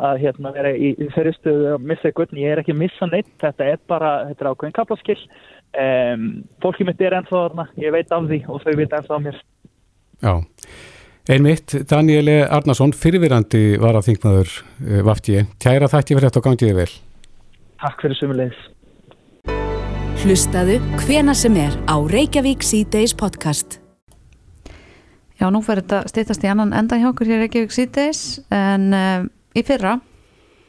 [0.10, 2.36] að hérna vera í, í fyrirstuðu að missa eitthvað.
[2.42, 3.30] Ég er ekki að missa neitt.
[3.44, 5.20] Þetta er bara, þetta er ákveðin kaplaskill.
[5.84, 6.28] Um,
[6.64, 7.70] fólki mitt er ennþá þarna.
[7.82, 9.40] Ég veit af því og þau veit ennþá mér.
[10.24, 10.36] Já.
[11.34, 15.40] Einmitt, Danieli Arnason, fyrirvirandi var að þingnaður uh, Vafti.
[15.64, 16.92] Kæra þætti fyrir þetta og gangiði vel.
[17.84, 18.70] Takk fyrir sumulegis.
[20.24, 23.82] Hlustaðu hvena sem er á Reykjavík C-Days podcast.
[25.36, 28.22] Já, nú fyrir þetta stýttast í annan enda hjá okkur hér Reykjavík C-Days
[28.56, 29.98] en uh, í fyrra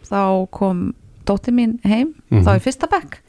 [0.08, 0.80] þá kom
[1.22, 2.42] dótti mín heim, mm -hmm.
[2.42, 3.20] þá í fyrsta bekk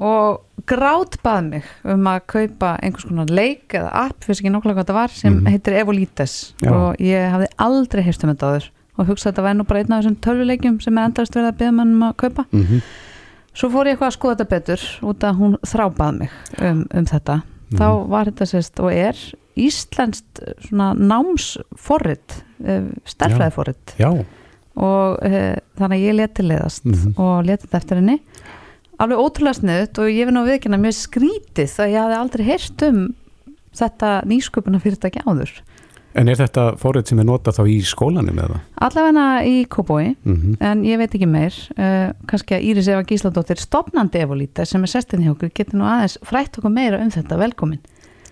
[0.00, 4.72] og grátt bað mig um að kaupa einhvers konar leik eða app, fyrir ekki nokkula
[4.72, 5.50] hvað þetta var, sem mm -hmm.
[5.50, 6.72] heitir Evolites Já.
[6.72, 9.78] og ég hafði aldrei heyrst um þetta áður og hugsaði að þetta væri nú bara
[9.78, 12.44] einn af þessum tölvuleikjum sem er endast verið að beða mann um að kaupa.
[12.50, 12.80] Mm -hmm.
[13.54, 17.06] Svo fór ég eitthvað að skoða þetta betur út að hún þrábað mig um, um
[17.06, 17.40] þetta.
[17.70, 17.78] Mm.
[17.78, 19.24] Þá var þetta sérst og er
[19.54, 20.40] Íslenskt
[20.74, 23.92] námsforrið, eh, stærfræðiforrið
[24.74, 25.42] og e,
[25.78, 27.12] þannig að ég leti leiðast mm -hmm.
[27.22, 28.16] og leti þetta eftir henni.
[28.98, 32.82] Alveg ótrúlega sniðut og ég finn á viðkynna mjög skrítið að ég hafi aldrei heyrt
[32.88, 32.98] um
[33.74, 35.52] þetta nýsköpuna fyrirtæki áður.
[36.14, 38.60] En er þetta fórið sem er notað þá í skólanum eða?
[38.86, 40.54] Allavegna í Kóboi, mm -hmm.
[40.62, 41.56] en ég veit ekki meir.
[41.74, 45.88] Uh, kannski að Íris Eva Gísladóttir, stopnandi evolíta sem er sestin hjá okkur, getur nú
[45.90, 47.38] aðeins frætt okkur meira um þetta.
[47.40, 47.82] Velkomin.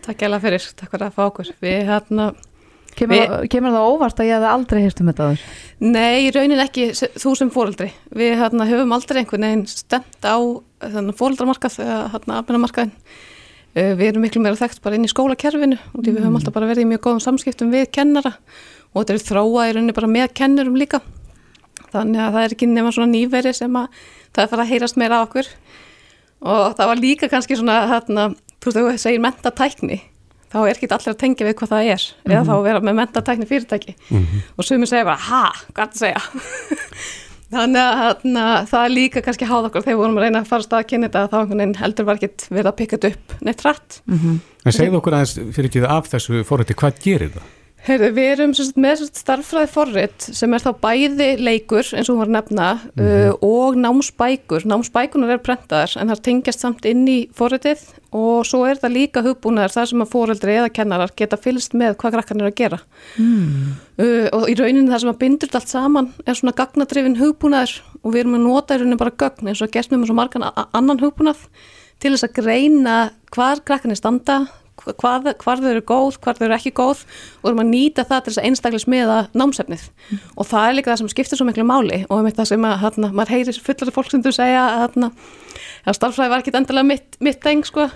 [0.07, 1.53] Takk ég alveg fyrir, takk fyrir að fá okkur.
[1.63, 2.33] Við hérna...
[2.93, 5.45] Kemur, við, kemur það óvart að ég hef aldrei hýrt um þetta aður?
[5.81, 7.89] Nei, raunin ekki þú sem fóröldri.
[8.13, 10.37] Við hérna höfum aldrei einhvern veginn stemt á
[10.93, 11.79] þannig fóreldramarkað
[12.13, 12.93] hérna afmennamarkaðin
[13.75, 16.85] við erum miklu meira þekkt bara inn í skólakerfinu og við höfum alltaf bara verið
[16.85, 18.35] í mjög góðum samskiptum við kennara
[18.93, 21.01] og þetta er þróa í rauninni bara með kennurum líka.
[21.93, 23.99] Þannig að það er ekki nema svona nýveri sem að
[24.33, 25.49] það er fara að heyrast meira á okkur.
[26.43, 28.29] Og það var líka kannski svona hérna,
[28.61, 30.01] þú veist, þú segir mentatækni
[30.53, 32.07] þá er ekki allir að tengja við hvað það er.
[32.29, 33.95] Eða þá að vera með mentatækni fyrirtæki
[34.59, 38.95] og sumir segja bara, ha, hvað er það að segja þannig að hérna, það er
[38.97, 39.85] líka kannski háð okkur.
[39.87, 41.81] Þegar við vorum að reyna að fara að staða að kynna þetta þá einhvern veginn
[41.83, 43.99] heldur var ekkert verið að pikka þetta upp neitt rætt
[44.63, 47.51] En segðu okkur aðeins fyrir ekki af þessu fórhætti, hvað gerir það?
[47.83, 52.21] Heyrðu, við erum sagt, með starffræði forrit sem er þá bæði leikur eins og hún
[52.21, 54.67] var að nefna uh, og námsbækur.
[54.71, 57.83] Námsbækunar er prentaðar en það tengjast samt inn í forritið
[58.15, 61.99] og svo er það líka hugbúnaðar þar sem að foreldri eða kennarar geta fylgst með
[61.99, 62.81] hvað krakkan er að gera.
[63.19, 63.75] Mm.
[63.99, 68.11] Uh, og í rauninni það sem að bindur allt saman er svona gagnadrifin hugbúnaður og
[68.15, 70.47] við erum að nota í rauninni bara gögn eins og að gert með svo margan
[70.55, 71.49] annan hugbúnað
[71.99, 72.99] til þess að greina
[73.35, 74.45] hvar krakkan er standa
[74.87, 77.05] hvað, hvar þau eru góð, hvar þau eru ekki góð
[77.43, 79.87] og erum að nýta það til þess að einstaklega smiða námsefnið.
[80.37, 82.77] Og það er líka það sem skiptir svo miklu máli og um það sem að
[82.83, 84.99] hana, maður heyrir fullari fólk sem þú segja að,
[85.87, 87.89] að starffræði var ekki endilega mitt, mitt eng sko.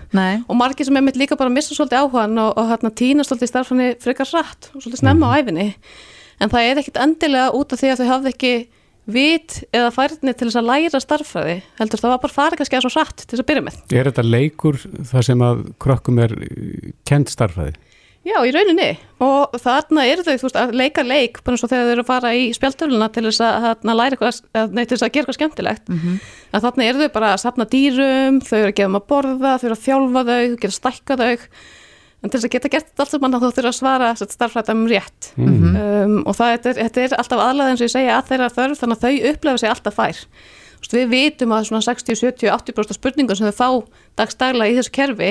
[0.46, 3.48] og margir sem er mitt líka bara að missa svolítið áhugan og, og týna svolítið
[3.48, 5.70] í starffræði frekar rætt og svolítið snemma á æfinni
[6.40, 8.54] en það er ekkit endilega út af því að þau hafði ekki
[9.06, 12.86] vit eða færni til þess að læra starffræði heldur það var bara farið kannski að
[12.88, 13.76] svo rætt til þess að byrja með.
[13.94, 14.78] Er þetta leikur
[15.12, 16.34] þar sem að krökkum er
[17.06, 17.76] kent starfræði?
[18.26, 18.88] Já, í rauninni.
[19.22, 22.02] Og þarna eru þau, þú veist, að leika leik bara eins og þegar þau eru
[22.02, 25.12] að fara í spjaldtöfluna til þess að þarna læra eitthvað, að- nei, til þess að
[25.14, 25.92] gera eitthvað skemmtilegt.
[26.50, 29.52] Að þarna eru þau bara að safna dýrum þau eru að gefa þeim að borða,
[29.62, 31.46] þau eru að þjálfa þau þau gera stækka þau
[32.26, 35.30] en til þess að geta gert þetta allt saman þá þurfa að svara starfræðum rétt
[35.36, 35.76] Mhm.
[35.76, 38.50] um, og það þetta er, þetta er alltaf aðlæð eins og ég segja að þeirra
[38.58, 40.22] þörf þannig að þau upplefa sig alltaf fær
[40.76, 43.68] Þú veist, við vitum að svona 60, 70, 80% spurningar sem þau fá
[44.20, 45.30] dagstaglega í þessu kerfi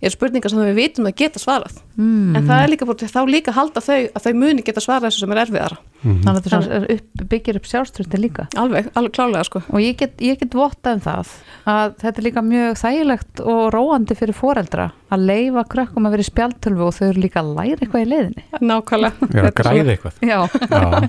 [0.00, 2.32] eru spurningar sem við vitum að geta svarað Mm.
[2.38, 5.20] en það er líka búin þá líka halda þau að þau muni geta svarað þessu
[5.20, 8.46] sem er erfiðara Þannig að það er upp, byggir upp sjálfströndi líka.
[8.56, 9.60] Alveg, alveg klálega sko.
[9.68, 11.34] Og ég get, ég get vottað um það
[11.68, 16.22] að þetta er líka mjög þægilegt og róandi fyrir foreldra að leifa krökkum að vera
[16.24, 18.44] í spjaltölvu og þau eru líka að læra eitthvað í leiðinni.
[18.70, 19.28] Nákvæmlega.
[19.34, 20.20] Er að græða eitthvað?
[20.22, 20.38] Já.
[20.70, 21.08] Já.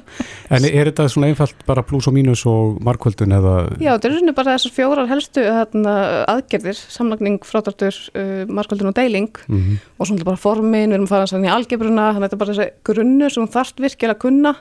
[0.57, 4.15] En er þetta svona einfalt bara pluss og mínus og markvöldun eða Já, þetta er
[4.17, 5.93] svona bara þessar fjórar helstu þarna,
[6.33, 9.77] aðgerðir, samlagning, frátartur, uh, markvöldun og deiling Mhm.
[9.99, 12.43] og svona bara formin, við erum að fara sann í algebruna, þannig að þetta er
[12.45, 14.55] bara þessi grunnu sem þarft virkilega að kunna,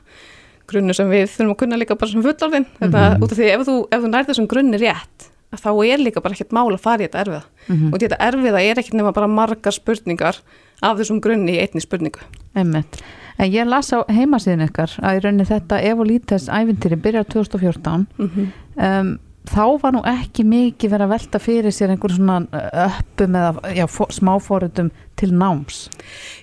[0.70, 3.22] grunnu sem við þurfum að kunna líka bara sem fullorðin, þetta Mhm.
[3.24, 6.34] út af því ef þú, ef þú nærði þessum grunni rétt, þá er líka bara
[6.34, 7.92] ekkert mál að fara í þetta erfiða Mhm.
[7.94, 10.38] og þetta erfiða er ekkert nema bara margar spurningar
[10.82, 12.20] af þessum grunni í einni spurningu.
[12.54, 13.02] Einmitt.
[13.38, 18.52] En ég las á heimasíðin ykkar að í rauninni þetta Evolites ævintýri byrjar 2014 Mhm.
[18.76, 23.88] um, þá var nú ekki mikið verið að velta fyrir sér einhver svona öppum eða
[24.10, 25.88] smáfórutum til náms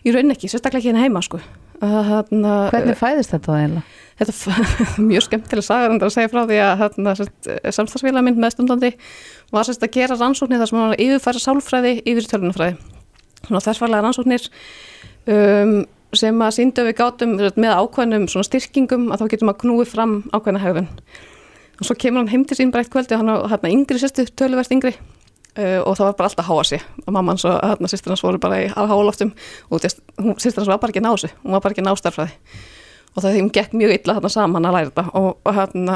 [0.06, 1.40] Í rauninni ekki, sérstaklega ekki hérna heima sko.
[1.78, 3.98] Að, Þarna, Hvernig fæðist þetta það eiginlega?
[4.18, 7.14] Þetta er mjög skemmtileg saga reyndar að segja frá því að hérna,
[7.78, 8.90] samstagsfélag minn meðstundandi
[9.54, 12.96] var sérst að gera rannsóknir þar sem hann var að yfirfæra sálfræði yfir tölunafræði.
[13.44, 14.48] Svona þessfarlega rannsóknir
[15.36, 15.76] um,
[16.18, 20.18] sem að síndu að við gátum með ákveðnum styrkingum að þá getum að knúi fram
[20.34, 20.90] ákveðna hegðun.
[21.78, 24.26] Og svo kemur hann heim til sín bara eitt kvöldi og hann hérna yngri sérstu,
[24.34, 24.96] töluvert yngri
[25.58, 28.24] uh, og það var bara alltaf háa sig og mamma hans og hérna sýstir hans
[28.24, 29.34] voru bara í háloftum
[29.70, 32.00] og sýstir hans var bara ekki að ná sig, hún var bara ekki að ná
[32.00, 32.36] starfræði
[33.18, 35.06] og það þeim gekk mjög illa þarna saman að læra þetta.
[35.18, 35.30] Og,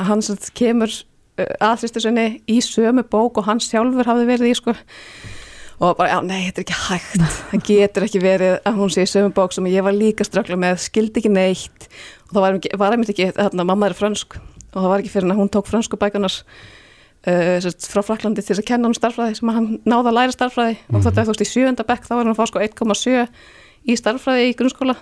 [0.10, 4.58] sem sagt kemur uh, aðsýstu sinni í sömu bók og hann sjálfur hafði verið í
[4.58, 4.76] sko.
[5.82, 7.38] Og bara, já, nei, þetta er ekki hægt.
[7.52, 10.58] Það getur ekki verið að hún sé í sömu bók sem ég var líka ströggla
[10.62, 11.88] með, skildi ekki neitt.
[12.28, 12.44] Og það
[12.82, 14.38] var, einmitt ekki þarna, mamma er frönsk.
[14.72, 15.30] Og það var ekki fyrir
[17.28, 20.16] að uh, frá Fraklandi til þess að kenna hann starffræði sem að hann náði að
[20.18, 22.48] læra starffræði og þetta er þú veist í sjöunda bekk þá var hann að fá
[22.50, 23.28] sko 1,7
[23.92, 24.96] í starffræði í grunnskóla.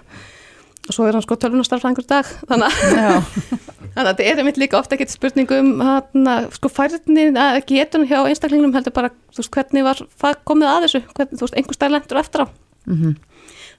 [0.89, 2.29] Og svo er hann sko tölvunastarfræðingur í dag.
[2.49, 3.33] Þannig að,
[3.99, 8.73] að þetta er einmitt líka ofta ekkert spurningum hana, sko færni að getur hjá einstaklingnum
[8.73, 10.01] heldur bara þú veist hvernig var
[10.49, 11.01] komið að þessu?
[11.13, 12.47] Hvernig, þú veist einhver stær lendur eftir á.
[12.89, 13.17] Mhm.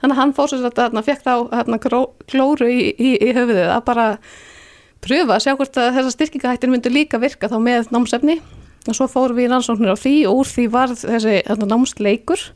[0.00, 3.32] þannig að hann fór sér þetta þarna, fekk þá þarna, gró- klóru í, í, í
[3.36, 3.66] höfuðið.
[3.74, 4.06] Að bara
[5.04, 8.38] pröfa að sjá hvort að þessar styrkingahættir myndu líka virka þá með námsefni.
[8.88, 12.46] Og svo fórum við í rannsóknir á því og úr því var þessi námsleikur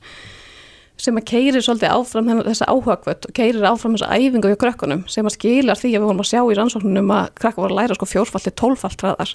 [1.04, 5.26] sem að keiri svolítið áfram þessa áhugakvöld og keirir áfram þessa æfingu hjá krökkunum sem
[5.26, 7.96] að skilar því að við vorum að sjá í rannsóknunum að krakka voru að læra
[7.98, 9.34] sko fjórfallt til tólfallt hraðar.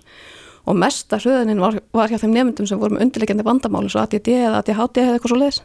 [0.69, 4.31] Og mesta hröðunin var, var hjá þeim nefndum sem voru með undirleikjandi vandamáli svo ADD
[4.33, 5.61] eða ADHD eða eitthvað svo leiðis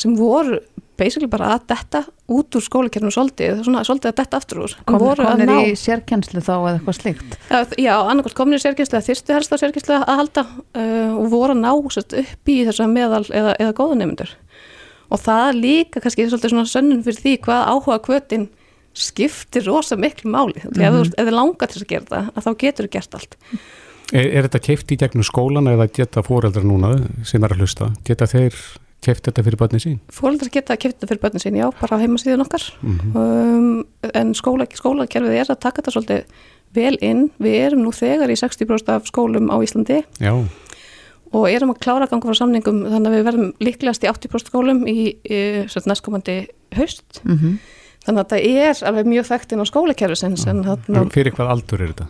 [0.00, 0.60] sem voru
[1.00, 4.74] basically bara að detta út úr skólakerfinu svolítið, svona svolítið að detta aftur úr.
[4.86, 5.00] Kom,
[5.48, 7.38] ná- í sérkennslu þá eða eitthvað slíkt
[7.80, 11.56] Já, annarkvæmt komin í sérkjenslu að þyrstu helst á sérkjenslu að halda uh, og voru
[11.56, 14.32] að ná sett, upp í þess að meðal eða, eða góða nefndur.
[15.10, 18.48] Og það líka kannski er svolítið svona sönnun fyrir því hvað áhuga kvötin
[18.94, 20.60] skiptir rosa miklu máli.
[20.62, 22.94] Því ef, þú- ef þið langar til þess að gera það, að þá getur þið
[22.96, 23.36] gert allt.
[24.10, 26.92] Er, er þetta keift í gegnum skólan eða geta fóreldrar núna
[27.26, 28.56] sem er að hlusta, geta þeir
[29.04, 29.98] keift þetta fyrir börnin sín?
[30.12, 32.64] Fóreldrar geta að kemta fyrir börnin sín, já, bara á heimasíðun okkar.
[32.82, 33.16] Mhm.
[33.16, 36.24] um, en skóla, skólakerfið er að taka þetta svolítið
[36.74, 37.30] vel inn.
[37.38, 40.34] Við erum nú þegar í 60% af skólum á Íslandi Já,
[41.36, 44.50] og erum að klára að ganga frá samningum þannig að við verðum líklegast í 80%
[44.50, 45.40] skólum í, í
[45.86, 46.36] næstkomandi
[46.78, 47.58] haust mm -hmm.
[48.06, 51.52] þannig að þetta er alveg mjög þekkt inn á skólakerfisins en þarna, en fyrir hvað
[51.54, 52.06] aldur er þetta?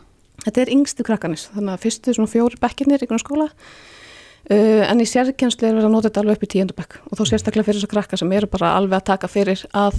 [0.47, 3.51] þetta er yngstu krakkanis þannig að fyrstu svona fjóri bekkirnir í grunnskóla
[4.51, 6.99] uh, en í sérkjenslu er verið að nota þetta alveg upp í tíundu bekk.
[7.11, 9.99] Og þó sérstaklega fyrir þess að krakka sem eru bara alveg að taka fyrir að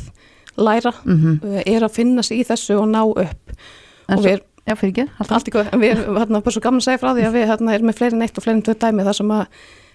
[0.58, 1.40] læra Mhm.
[1.44, 3.54] uh, er að finna sig í þessu og ná upp.
[4.10, 6.54] En og við erum Já, fyrir ekki, allt í góð, en við erum hérna, bara
[6.54, 8.58] svo gaman að segja frá því að við hérna, erum með fleiri neitt og fleiri
[8.60, 9.48] en tvö dæmi þar sem að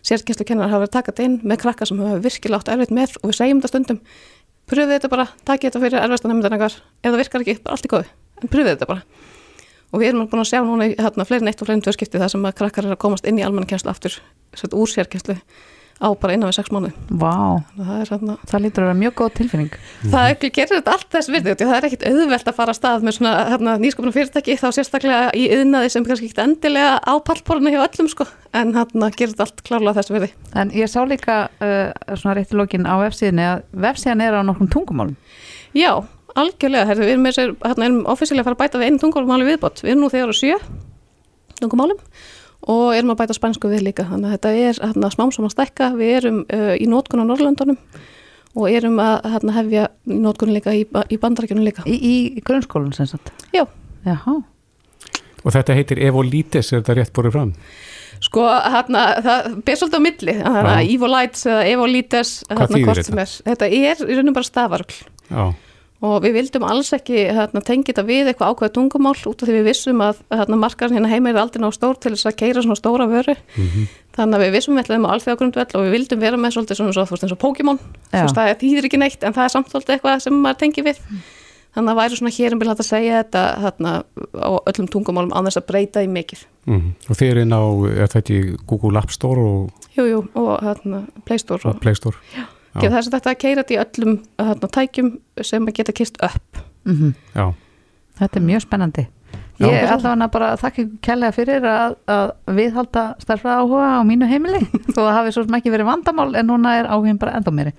[0.03, 3.31] sérkjenslu kennar hafa verið takað inn með krakka sem hafa virkilega átt erfitt með og
[3.31, 4.01] við segjum þetta stundum.
[4.67, 7.93] Pröfið þetta bara, takið þetta fyrir erfasta nefndan ef það virkar ekki, bara allt í
[7.95, 8.11] góð
[8.43, 9.03] en pröfið þetta bara
[9.97, 12.21] og við erum búin að sjá núna hérna, fleiri neitt og fleiri en tvö skipti
[12.21, 14.21] þar sem að krakkar er að komast inn í almannkjenslu aftur
[14.53, 15.39] sett, úr sérkjenslu
[15.97, 19.31] á bara innan við sex mánu Vá, það, hérna, það lítur að vera mjög góð
[19.39, 19.77] tilfinning.
[20.13, 23.07] Það er, gerir þetta allt þess virði það er ekkit auðvelt að fara að stað
[23.07, 27.73] með svona hérna, nýskopnum fyrirtæki þá sérstaklega í yðnaði sem kannski ekkit endilega á pallborðinu
[27.73, 28.29] hjá öllum sko.
[28.53, 30.31] En hérna gerir þetta allt klárlega þess virði.
[30.61, 34.45] En ég sá líka uh, svona rétt í lokin á vefsíðinni að vefsíðan er á
[34.45, 35.17] nokkrum tungumálum.
[35.77, 36.05] Já,
[36.43, 39.03] algjörlega, herri, við erum, með sér, hérna, erum ofisílega að fara að bæta við einu
[39.03, 39.83] tungumáli viðbót.
[39.85, 40.59] Við erum nú þegar á sjö
[41.61, 42.03] tungumálum
[42.73, 44.07] og erum að bæta spænsku við líka.
[44.11, 45.91] Þannig að þetta er hérna, smám saman stækka.
[45.97, 47.79] Við erum uh, í nótkun á Norrlöndunum
[48.57, 51.85] og erum að hérna, hefja í nótkun líka í, í bandarækjunum líka.
[51.89, 53.33] Í, í grunnskólinn sem sagt?
[53.57, 53.67] Já.
[54.07, 54.41] Jaha.
[55.47, 57.53] Og þetta heitir Evolites, er þetta rétt borðið fram?
[58.25, 60.35] Sko, hérna, það ber svolítið á milli.
[60.41, 63.35] Þannig að Evolites eða Evolites hérna, hvort sem er.
[63.51, 64.97] Þetta er í raunum bara stafargl
[65.27, 65.43] Já,
[66.05, 69.55] og við vildum alls ekki hérna, tengja þetta við eitthvað ákveða tungumál út af því
[69.57, 72.65] við vissum að hérna, markarinn hérna heima er aldrei ná stór til þess að keira
[72.65, 73.37] svona stóra vöru.
[74.17, 76.93] Þannig að við vissum við ætlaðum á alþjóðagrundvell og við vildum vera með svolítið svona
[76.97, 77.81] svo, þú veist, eins og Pokémon.
[78.13, 81.01] Það þýðir ekki neitt en það er samt svolítið eitthvað sem maður tengir við.
[81.77, 83.91] Þannig að væri svona hér um að segja þetta hérna,
[84.41, 86.47] á öllum tungumálum á þess að breyta í mikið.
[86.67, 86.95] Mm.
[87.07, 87.63] og þeir eru inn á,
[87.93, 91.61] er þetta ekki Google App Store og, Jú, jú, og hérna, Play Store.
[91.69, 92.17] Og, Play Store?
[92.81, 95.13] Það er þetta að keira þetta í öllum hérna, tækjum
[95.43, 96.65] sem að geta kist upp.
[96.87, 97.47] Mm Já.
[98.17, 99.07] Þetta er mjög spennandi.
[99.57, 99.71] Já.
[99.73, 104.29] Ég hann að bara þakka ykkur kærlega fyrir að, að viðhalda starfræða áhuga á mínu
[104.29, 104.61] heimili.
[104.95, 107.73] Þó að hafi svo sem ekki verið vandamál en núna er áhugin bara enda meiri.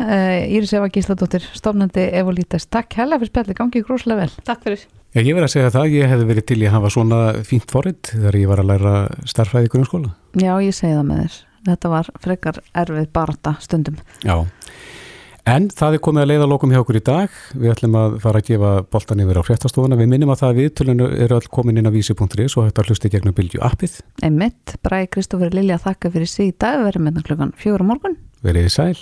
[0.00, 4.34] Uh, Íris Eva Gísladóttir, stofnandi Evolítas, takk kærlega fyrir spjalli, gangi gróslega vel.
[4.50, 4.86] Takk fyrir.
[5.14, 7.70] Já, ég verð að segja það, ég hefði verið til í að hafa svona fínt
[7.72, 8.96] forrið þegar ég var að læra
[9.30, 10.10] starffræði í grunnskóla.
[10.42, 14.44] Já, ég segi það með þér Þetta var frekar erfið barata stundum Já.
[15.46, 17.30] En það er komið að leiða lokum hjá okkur í dag.
[17.54, 19.98] Við ætlum að fara að gefa boltan yfir á hréttastofuna.
[20.00, 23.06] Við minnum að það viðtölinu eru all komin inn á vísi.is og hægt að hlusta
[23.12, 23.94] gegnum bylgju appið.
[24.26, 28.18] Einmitt, Bræði Kristófur Lilja þakka fyrir sig í dag, við verðum með klukkan fjóra morgun
[28.42, 28.98] Verið þið sæl.